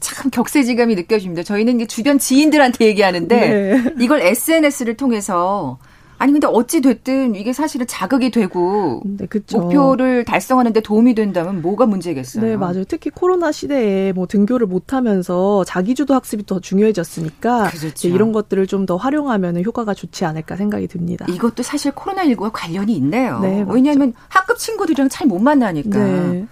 참 0.00 0.30
격세지감이 0.30 0.94
느껴집니다. 0.94 1.42
저희는 1.42 1.76
이제 1.76 1.86
주변 1.86 2.18
지인들한테 2.18 2.84
얘기하는데 2.84 3.36
네. 3.36 3.94
이걸 3.98 4.20
SNS를 4.20 4.98
통해서 4.98 5.78
아니 6.22 6.30
근데 6.30 6.46
어찌 6.46 6.80
됐든 6.80 7.34
이게 7.34 7.52
사실은 7.52 7.84
자극이 7.88 8.30
되고 8.30 9.02
네, 9.04 9.26
목표를 9.52 10.24
달성하는데 10.24 10.80
도움이 10.80 11.16
된다면 11.16 11.60
뭐가 11.60 11.86
문제겠어요? 11.86 12.44
네, 12.44 12.56
맞아요. 12.56 12.84
특히 12.84 13.10
코로나 13.10 13.50
시대에 13.50 14.12
뭐 14.12 14.28
등교를 14.28 14.68
못 14.68 14.92
하면서 14.92 15.64
자기주도 15.64 16.14
학습이 16.14 16.46
더 16.46 16.60
중요해졌으니까 16.60 17.70
그렇죠. 17.70 18.06
이런 18.06 18.30
것들을 18.30 18.66
좀 18.68 18.82
더 18.86 18.96
활용하면 18.96 19.62
효과가 19.64 19.94
좋지 19.94 20.24
않을까 20.24 20.56
생각이 20.56 20.88
듭니다. 20.88 21.24
이것도 21.28 21.62
사실 21.62 21.92
코로나 21.92 22.24
19와 22.24 22.50
관련이 22.52 22.92
있네요. 22.96 23.38
네, 23.38 23.64
왜냐하면 23.68 24.12
학급 24.28 24.58
친구들이랑 24.58 25.08
잘 25.08 25.26
못 25.28 25.38
만나니까. 25.38 25.98
네. 25.98 26.46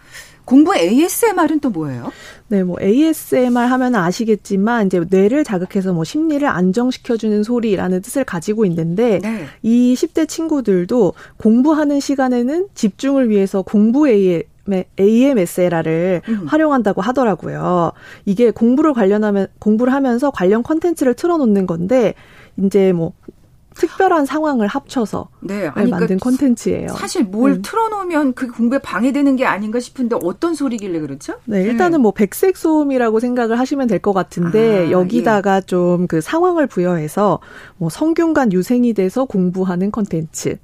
공부 0.51 0.75
ASMR은 0.75 1.61
또 1.61 1.71
뭐예요? 1.71 2.11
네, 2.49 2.65
뭐 2.65 2.77
ASMR 2.83 3.57
하면 3.57 3.95
아시겠지만 3.95 4.87
이제 4.87 5.01
뇌를 5.09 5.45
자극해서 5.45 5.93
뭐 5.93 6.03
심리를 6.03 6.45
안정시켜 6.45 7.17
주는 7.17 7.45
소리라는 7.45 8.03
뜻을 8.03 8.25
가지고 8.25 8.65
있는데 8.65 9.21
네. 9.23 9.45
이 9.63 9.95
10대 9.97 10.27
친구들도 10.27 11.13
공부하는 11.37 12.01
시간에는 12.01 12.67
집중을 12.75 13.31
위해서 13.31 13.63
공부 13.63 14.09
a 14.09 14.43
AMSLR을 14.99 16.23
음. 16.29 16.47
활용한다고 16.49 17.01
하더라고요. 17.01 17.93
이게 18.25 18.51
공부를 18.51 18.93
관련하면 18.93 19.47
공부를 19.61 19.93
하면서 19.93 20.33
관련 20.33 20.65
컨텐츠를 20.65 21.15
틀어놓는 21.15 21.69
건데 21.69 22.15
이제 22.57 22.93
뭐 22.93 23.13
특별한 23.75 24.27
상황을 24.27 24.67
합쳐서 24.67 25.29
네, 25.41 25.67
아니, 25.69 25.73
그러니까 25.75 25.99
만든 25.99 26.19
콘텐츠예요. 26.19 26.89
사실 26.89 27.25
뭘 27.25 27.53
음. 27.53 27.63
틀어놓으면 27.63 28.35
그 28.35 28.49
공부에 28.49 28.79
방해되는 28.79 29.37
게 29.37 29.47
아닌가 29.47 29.81
싶은데 29.81 30.17
어떤 30.23 30.55
소리길래 30.55 31.01
그렇죠? 31.01 31.35
네, 31.45 31.63
일단은 31.63 32.01
음. 32.01 32.03
뭐 32.03 32.11
백색 32.13 32.57
소음이라고 32.57 33.21
생각을 33.21 33.59
하시면 33.59 33.87
될 33.87 34.01
것 34.01 34.13
같은데 34.15 34.87
아, 34.89 34.91
여기다가 34.91 35.57
예. 35.57 35.61
좀그 35.61 36.21
상황을 36.21 36.67
부여해서 36.67 37.39
뭐 37.77 37.91
성균관 37.91 38.53
유생이 38.53 38.95
돼서 38.95 39.25
공부하는 39.27 39.91
콘텐츠. 39.91 40.57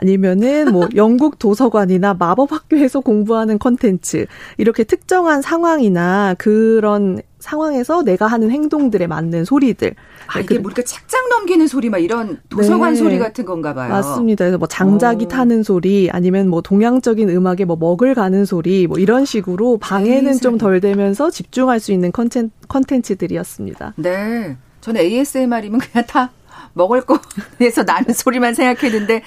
아니면은 0.00 0.72
뭐 0.72 0.88
영국 0.96 1.38
도서관이나 1.38 2.14
마법 2.14 2.52
학교에서 2.52 3.00
공부하는 3.00 3.58
컨텐츠 3.58 4.26
이렇게 4.56 4.84
특정한 4.84 5.42
상황이나 5.42 6.34
그런 6.38 7.20
상황에서 7.38 8.02
내가 8.02 8.26
하는 8.26 8.50
행동들에 8.50 9.06
맞는 9.06 9.44
소리들. 9.44 9.94
아, 10.26 10.40
이게 10.40 10.58
뭐 10.58 10.70
이렇게 10.70 10.84
책장 10.84 11.28
넘기는 11.30 11.66
소리 11.66 11.88
막 11.88 11.98
이런 11.98 12.38
도서관 12.50 12.92
네. 12.92 12.98
소리 12.98 13.18
같은 13.18 13.44
건가 13.44 13.72
봐요. 13.74 13.88
맞습니다. 13.88 14.44
그래서 14.44 14.58
뭐 14.58 14.68
장작이 14.68 15.24
오. 15.24 15.28
타는 15.28 15.62
소리 15.62 16.10
아니면 16.12 16.48
뭐 16.48 16.60
동양적인 16.60 17.30
음악에 17.30 17.64
뭐 17.64 17.76
먹을 17.76 18.14
가는 18.14 18.44
소리 18.44 18.86
뭐 18.86 18.98
이런 18.98 19.24
식으로 19.24 19.78
방해는 19.78 20.38
좀 20.38 20.58
덜 20.58 20.80
되면서 20.80 21.30
집중할 21.30 21.80
수 21.80 21.92
있는 21.92 22.12
컨텐, 22.12 22.50
컨텐츠들이었습니다. 22.68 23.94
네. 23.96 24.56
저는 24.82 25.00
ASMR이면 25.00 25.80
그냥 25.80 26.06
다 26.06 26.30
먹을 26.74 27.02
거에서 27.02 27.82
나는 27.84 28.12
소리만 28.12 28.54
생각했는데 28.54 29.22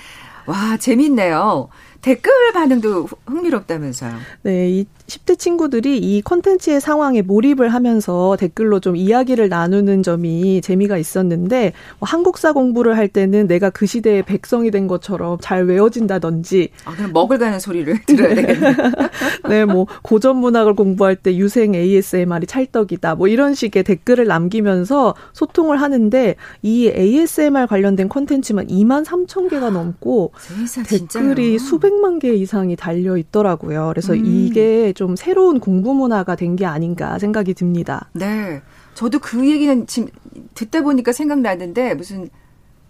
와, 0.45 0.77
재밌네요. 0.77 1.69
댓글 2.03 2.31
반응도 2.53 3.07
흥미롭다면서요. 3.25 4.11
네, 4.41 4.69
이 4.69 4.85
10대 5.07 5.39
친구들이 5.39 5.97
이 5.97 6.21
콘텐츠의 6.21 6.81
상황에 6.81 7.21
몰입을 7.21 7.69
하면서 7.69 8.35
댓글로 8.37 8.81
좀 8.81 8.97
이야기를 8.97 9.47
나누는 9.47 10.03
점이 10.03 10.61
재미가 10.61 10.97
있었는데 10.97 11.71
뭐 11.99 12.07
한국사 12.07 12.51
공부를 12.51 12.97
할 12.97 13.07
때는 13.07 13.47
내가 13.47 13.69
그 13.69 13.85
시대의 13.85 14.23
백성이 14.23 14.69
된 14.69 14.87
것처럼 14.87 15.37
잘 15.41 15.65
외워진다든지 15.65 16.69
아, 16.83 16.93
그럼 16.93 17.13
먹을 17.13 17.37
가는 17.37 17.57
소리를 17.59 18.01
들어야 18.05 18.35
되겠네. 18.35 18.75
네, 19.47 19.65
뭐 19.65 19.87
고전 20.01 20.37
문학을 20.37 20.73
공부할 20.73 21.15
때 21.15 21.35
유생 21.37 21.73
ASMR이 21.73 22.47
찰떡이다. 22.47 23.15
뭐 23.15 23.29
이런 23.29 23.53
식의 23.53 23.83
댓글을 23.83 24.27
남기면서 24.27 25.15
소통을 25.31 25.79
하는데 25.81 26.35
이 26.63 26.91
ASMR 26.93 27.67
관련된 27.67 28.09
콘텐츠만 28.09 28.67
2만 28.67 29.05
3천 29.05 29.49
개가 29.49 29.69
넘고 29.69 30.33
세상, 30.37 30.83
댓글이 30.83 31.57
진짜요? 31.57 31.57
수백 31.59 31.92
만 32.01 32.19
개 32.19 32.33
이상이 32.33 32.75
달려 32.75 33.17
있더라고요. 33.17 33.87
그래서 33.89 34.13
음. 34.13 34.23
이게 34.25 34.93
좀 34.93 35.15
새로운 35.15 35.59
공부 35.59 35.93
문화가 35.93 36.35
된 36.35 36.55
게 36.55 36.65
아닌가 36.65 37.17
생각이 37.19 37.53
듭니다. 37.53 38.09
네. 38.13 38.61
저도 38.93 39.19
그 39.19 39.49
얘기는 39.49 39.87
지금 39.87 40.09
듣다 40.53 40.81
보니까 40.81 41.11
생각나는데 41.11 41.95
무슨 41.95 42.29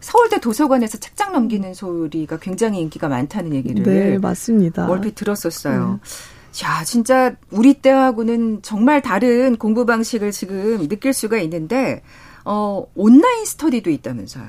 서울대 0.02 0.40
도서관에서 0.40 0.98
책장 0.98 1.32
넘기는 1.32 1.74
소리가 1.74 2.38
굉장히 2.40 2.82
인기가 2.82 3.08
많다는 3.08 3.54
얘기를 3.56 3.84
네, 3.84 4.18
맞습니다. 4.18 4.90
얼핏 4.90 5.16
들었었어요. 5.16 6.00
네. 6.04 6.66
야, 6.66 6.84
진짜 6.84 7.36
우리 7.52 7.74
때하고는 7.76 8.62
정말 8.62 9.02
다른 9.02 9.56
공부 9.56 9.86
방식을 9.86 10.32
지금 10.32 10.88
느낄 10.90 11.14
수가 11.14 11.38
있는데 11.40 12.04
어, 12.46 12.86
온라인 12.96 13.46
스터디도 13.46 13.90
있다면서요. 13.90 14.44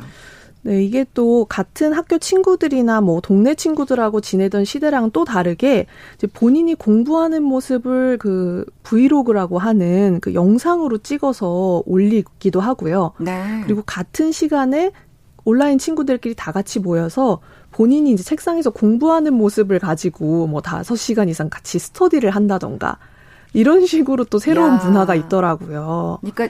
네, 0.65 0.83
이게 0.83 1.05
또 1.13 1.45
같은 1.45 1.93
학교 1.93 2.17
친구들이나 2.17 3.03
뭐 3.03 3.21
동네 3.21 3.55
친구들하고 3.55 4.23
지내던 4.23 4.65
시대랑 4.65 5.11
또 5.11 5.27
다르게 5.27 5.85
이제 6.15 6.27
본인이 6.27 6.75
공부하는 6.75 7.43
모습을 7.43 8.17
그 8.17 8.65
브이로그라고 8.83 9.59
하는 9.59 10.21
그 10.23 10.33
영상으로 10.33 10.99
찍어서 10.99 11.83
올리기도 11.85 12.61
하고요. 12.61 13.13
네. 13.21 13.61
그리고 13.65 13.83
같은 13.85 14.33
시간에 14.33 14.91
온라인 15.45 15.77
친구들끼리 15.77 16.35
다 16.35 16.51
같이 16.51 16.81
모여서 16.81 17.41
본인이 17.71 18.13
이제 18.13 18.23
책상에서 18.23 18.71
공부하는 18.71 19.35
모습을 19.35 19.79
가지고 19.79 20.47
뭐 20.47 20.63
다섯 20.63 20.97
시간 20.97 21.29
이상 21.29 21.51
같이 21.51 21.79
스터디를 21.79 22.31
한다던가 22.31 22.97
이런 23.53 23.85
식으로 23.85 24.25
또 24.25 24.39
새로운 24.39 24.75
야. 24.75 24.81
문화가 24.83 25.15
있더라고요. 25.15 26.19
그러니까 26.23 26.49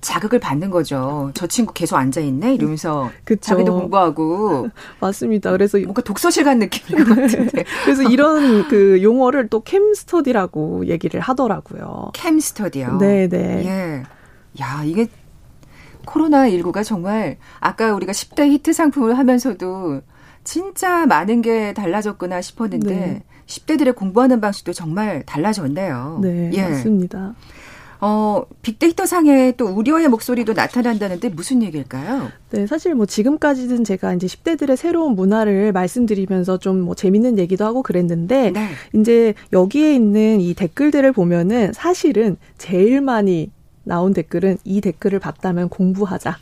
자극을 0.00 0.38
받는 0.38 0.70
거죠. 0.70 1.30
저 1.34 1.46
친구 1.46 1.72
계속 1.74 1.96
앉아 1.96 2.20
있네 2.20 2.54
이러면서 2.54 3.10
그쵸. 3.24 3.40
자기도 3.40 3.74
공부하고 3.78 4.68
맞습니다. 5.00 5.50
그래서 5.52 5.78
뭔가 5.78 6.02
독서실 6.02 6.44
간 6.44 6.58
느낌인 6.58 7.04
것 7.04 7.14
같은데. 7.16 7.64
그래서 7.84 8.02
이런 8.02 8.66
그 8.68 9.02
용어를 9.02 9.48
또 9.48 9.60
캠 9.62 9.94
스터디라고 9.94 10.86
얘기를 10.86 11.20
하더라고요. 11.20 12.10
캠 12.14 12.40
스터디요. 12.40 12.96
네, 12.98 13.28
네. 13.28 13.64
예. 13.66 14.02
야, 14.62 14.82
이게 14.84 15.06
코로나 16.06 16.48
19가 16.48 16.82
정말 16.82 17.36
아까 17.60 17.94
우리가 17.94 18.12
10대 18.12 18.50
히트 18.50 18.72
상품을 18.72 19.18
하면서도 19.18 20.00
진짜 20.44 21.06
많은 21.06 21.42
게 21.42 21.74
달라졌구나 21.74 22.40
싶었는데 22.40 22.94
네. 22.94 23.22
10대들의 23.46 23.94
공부하는 23.94 24.40
방식도 24.40 24.72
정말 24.72 25.22
달라졌네요. 25.26 26.20
네, 26.22 26.50
예. 26.54 26.62
맞습니다. 26.62 27.34
어, 28.00 28.42
빅데이터 28.62 29.04
상에 29.04 29.52
또 29.58 29.66
우려의 29.66 30.08
목소리도 30.08 30.54
나타난다는데 30.54 31.28
무슨 31.30 31.62
얘기일까요? 31.62 32.30
네, 32.50 32.66
사실 32.66 32.94
뭐 32.94 33.04
지금까지는 33.06 33.84
제가 33.84 34.14
이제 34.14 34.26
10대들의 34.26 34.76
새로운 34.76 35.14
문화를 35.14 35.72
말씀드리면서 35.72 36.58
좀 36.58 36.80
뭐 36.80 36.94
재밌는 36.94 37.38
얘기도 37.38 37.64
하고 37.66 37.82
그랬는데 37.82 38.52
네. 38.52 38.68
이제 38.94 39.34
여기에 39.52 39.94
있는 39.94 40.40
이 40.40 40.54
댓글들을 40.54 41.12
보면은 41.12 41.72
사실은 41.74 42.36
제일 42.56 43.00
많이 43.02 43.50
나온 43.84 44.14
댓글은 44.14 44.58
이 44.64 44.80
댓글을 44.80 45.18
봤다면 45.18 45.68
공부하자. 45.68 46.38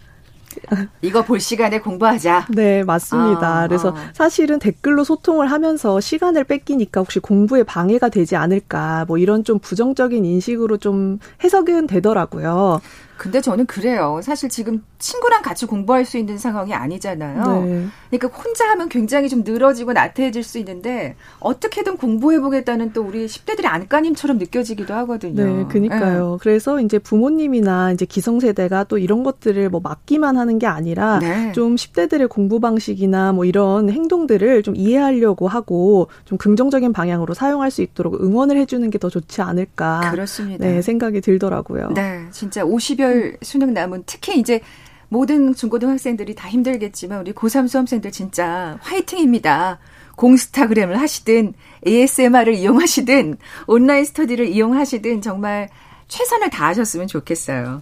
이거 1.03 1.23
볼 1.25 1.41
시간에 1.41 1.81
공부하자. 1.81 2.47
네, 2.51 2.85
맞습니다. 2.85 3.63
아, 3.63 3.67
그래서 3.69 3.91
아. 3.91 4.11
사실은 4.13 4.59
댓글로 4.59 5.05
소통을 5.05 5.51
하면서 5.51 6.01
시간을 6.01 6.45
뺏기니까 6.45 7.01
혹시 7.01 7.19
공부에 7.21 7.63
방해가 7.63 8.09
되지 8.09 8.37
않을까, 8.37 9.05
뭐 9.07 9.19
이런 9.19 9.45
좀 9.45 9.59
부정적인 9.59 10.25
인식으로 10.25 10.79
좀 10.79 11.19
해석은 11.43 11.87
되더라고요. 11.87 12.81
근데 13.19 13.41
저는 13.41 13.67
그래요. 13.67 14.21
사실 14.23 14.49
지금 14.49 14.85
친구랑 14.99 15.43
같이 15.43 15.67
공부할 15.67 16.05
수 16.05 16.19
있는 16.19 16.39
상황이 16.39 16.75
아니잖아요. 16.75 17.65
네. 17.65 17.87
그러니까 18.11 18.39
혼자 18.39 18.69
하면 18.71 18.89
굉장히 18.89 19.29
좀 19.29 19.43
늘어지고 19.45 19.93
나태해질 19.93 20.43
수 20.43 20.59
있는데 20.59 21.17
어떻게든 21.41 21.97
공부해 21.97 22.41
보겠다는 22.41 22.93
또 22.93 23.03
우리 23.03 23.27
10대들의 23.27 23.67
안간힘처럼 23.67 24.39
느껴지기도 24.39 24.95
하거든요. 24.95 25.45
네, 25.45 25.65
그니까요. 25.69 26.33
네. 26.33 26.39
그래서 26.41 26.81
이제 26.81 26.99
부모님이나 26.99 27.93
이제 27.93 28.05
기성세대가 28.05 28.85
또 28.85 28.99
이런 28.99 29.25
것들을 29.25 29.69
뭐 29.71 29.81
막기만 29.81 30.37
하는 30.37 30.59
게 30.59 30.67
아니라 30.67 31.19
네. 31.19 31.53
좀 31.53 31.75
10대들의 31.75 32.29
공부 32.29 32.61
방식이나 32.61 33.33
뭐 33.33 33.45
이런 33.45 33.91
행동들을 33.91 34.63
좀 34.63 34.77
이해하려고 34.77 35.49
하고 35.49 36.09
좀 36.25 36.39
긍정적인 36.39 36.93
방향으로 36.93 37.35
사용할 37.35 37.71
수 37.71 37.83
있도록 37.83 38.23
응원을 38.23 38.57
해주는 38.59 38.89
게 38.91 38.99
더 38.99 39.09
좋지 39.09 39.43
않을까. 39.43 40.11
그렇습니다. 40.11 40.67
네, 40.67 40.83
생각이 40.83 41.21
들더라고요. 41.21 41.91
네, 41.95 42.27
진짜 42.33 42.65
50여 42.65 43.08
수능 43.43 43.75
남은 43.75 44.05
특히 44.07 44.39
이제 44.39 44.61
모든 45.09 45.55
중고등학생들이 45.55 46.35
다 46.35 46.49
힘들겠지만 46.49 47.21
우리 47.21 47.33
고3 47.33 47.69
수험생들 47.69 48.13
진짜 48.13 48.79
화이팅입니다. 48.83 49.79
공스타그램을 50.17 51.01
하시든 51.01 51.55
ASMR을 51.87 52.55
이용하시든 52.55 53.37
온라인 53.67 54.05
스터디를 54.05 54.49
이용하시든 54.49 55.23
정말 55.23 55.69
최선을 56.09 56.51
다하셨으면 56.51 57.07
좋겠어요. 57.07 57.81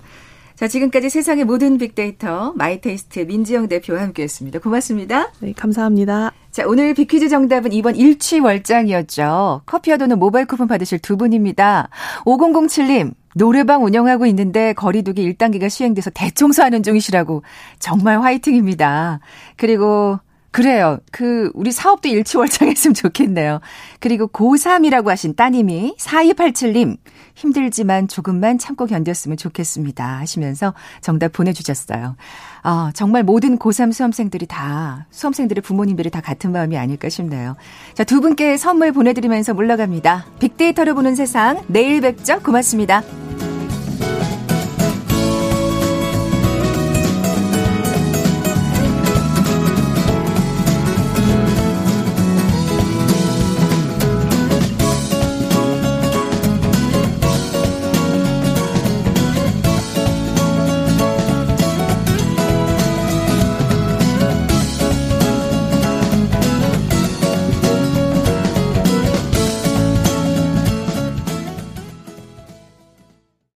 자, 0.57 0.69
지금까지 0.69 1.11
세상의 1.11 1.45
모든 1.45 1.77
빅데이터 1.77 2.53
마이테이스트 2.57 3.21
민지영 3.21 3.69
대표와 3.69 4.01
함께했습니다. 4.01 4.59
고맙습니다. 4.61 5.31
네, 5.41 5.53
감사합니다. 5.55 6.33
자, 6.51 6.65
오늘 6.67 6.95
빅퀴즈 6.95 7.29
정답은 7.29 7.73
2번 7.73 7.99
일취월장이었죠. 7.99 9.62
커피와 9.67 9.99
도넛 9.99 10.19
모바일 10.19 10.47
쿠폰 10.47 10.67
받으실 10.67 10.99
두 10.99 11.19
분입니다. 11.19 11.91
5007님, 12.25 13.12
노래방 13.37 13.85
운영하고 13.85 14.25
있는데 14.27 14.72
거리두기 14.72 15.31
1단계가 15.35 15.68
시행돼서 15.68 16.09
대청소하는 16.11 16.83
중이시라고 16.83 17.42
정말 17.79 18.22
화이팅입니다. 18.22 19.20
그리고 19.57 20.18
그래요. 20.57 21.01
그 21.12 21.51
우리 21.53 21.71
사업도 21.71 22.09
일치월장했으면 22.09 22.95
좋겠네요. 22.95 23.61
그리고 24.01 24.27
고3이라고 24.27 25.09
하신 25.09 25.37
따님이 25.37 25.97
4287님 25.99 26.97
힘들지만 27.35 28.09
조금만 28.09 28.57
참고 28.57 28.87
견뎠으면 28.87 29.37
좋겠습니다 29.37 30.19
하시면서 30.19 30.73
정답 31.03 31.33
보내주셨어요. 31.33 32.16
아, 32.62 32.90
정말 32.95 33.23
모든 33.23 33.59
고3 33.59 33.92
수험생들이 33.92 34.47
다 34.47 35.07
수험생들의 35.11 35.61
부모님들이 35.61 36.09
다 36.09 36.23
같은 36.23 36.53
마음이 36.53 36.79
아닐까 36.79 37.11
싶네요. 37.11 37.57
자, 37.92 38.05
두 38.05 38.23
분께 38.23 38.57
선물 38.57 38.92
보내드리면서 38.92 39.53
물러갑니다. 39.53 40.25
빅데이터를 40.38 40.95
보는 40.95 41.16
세상 41.16 41.62
내일 41.69 42.01
뵙죠. 42.01 42.40
고맙습니다. 42.40 43.03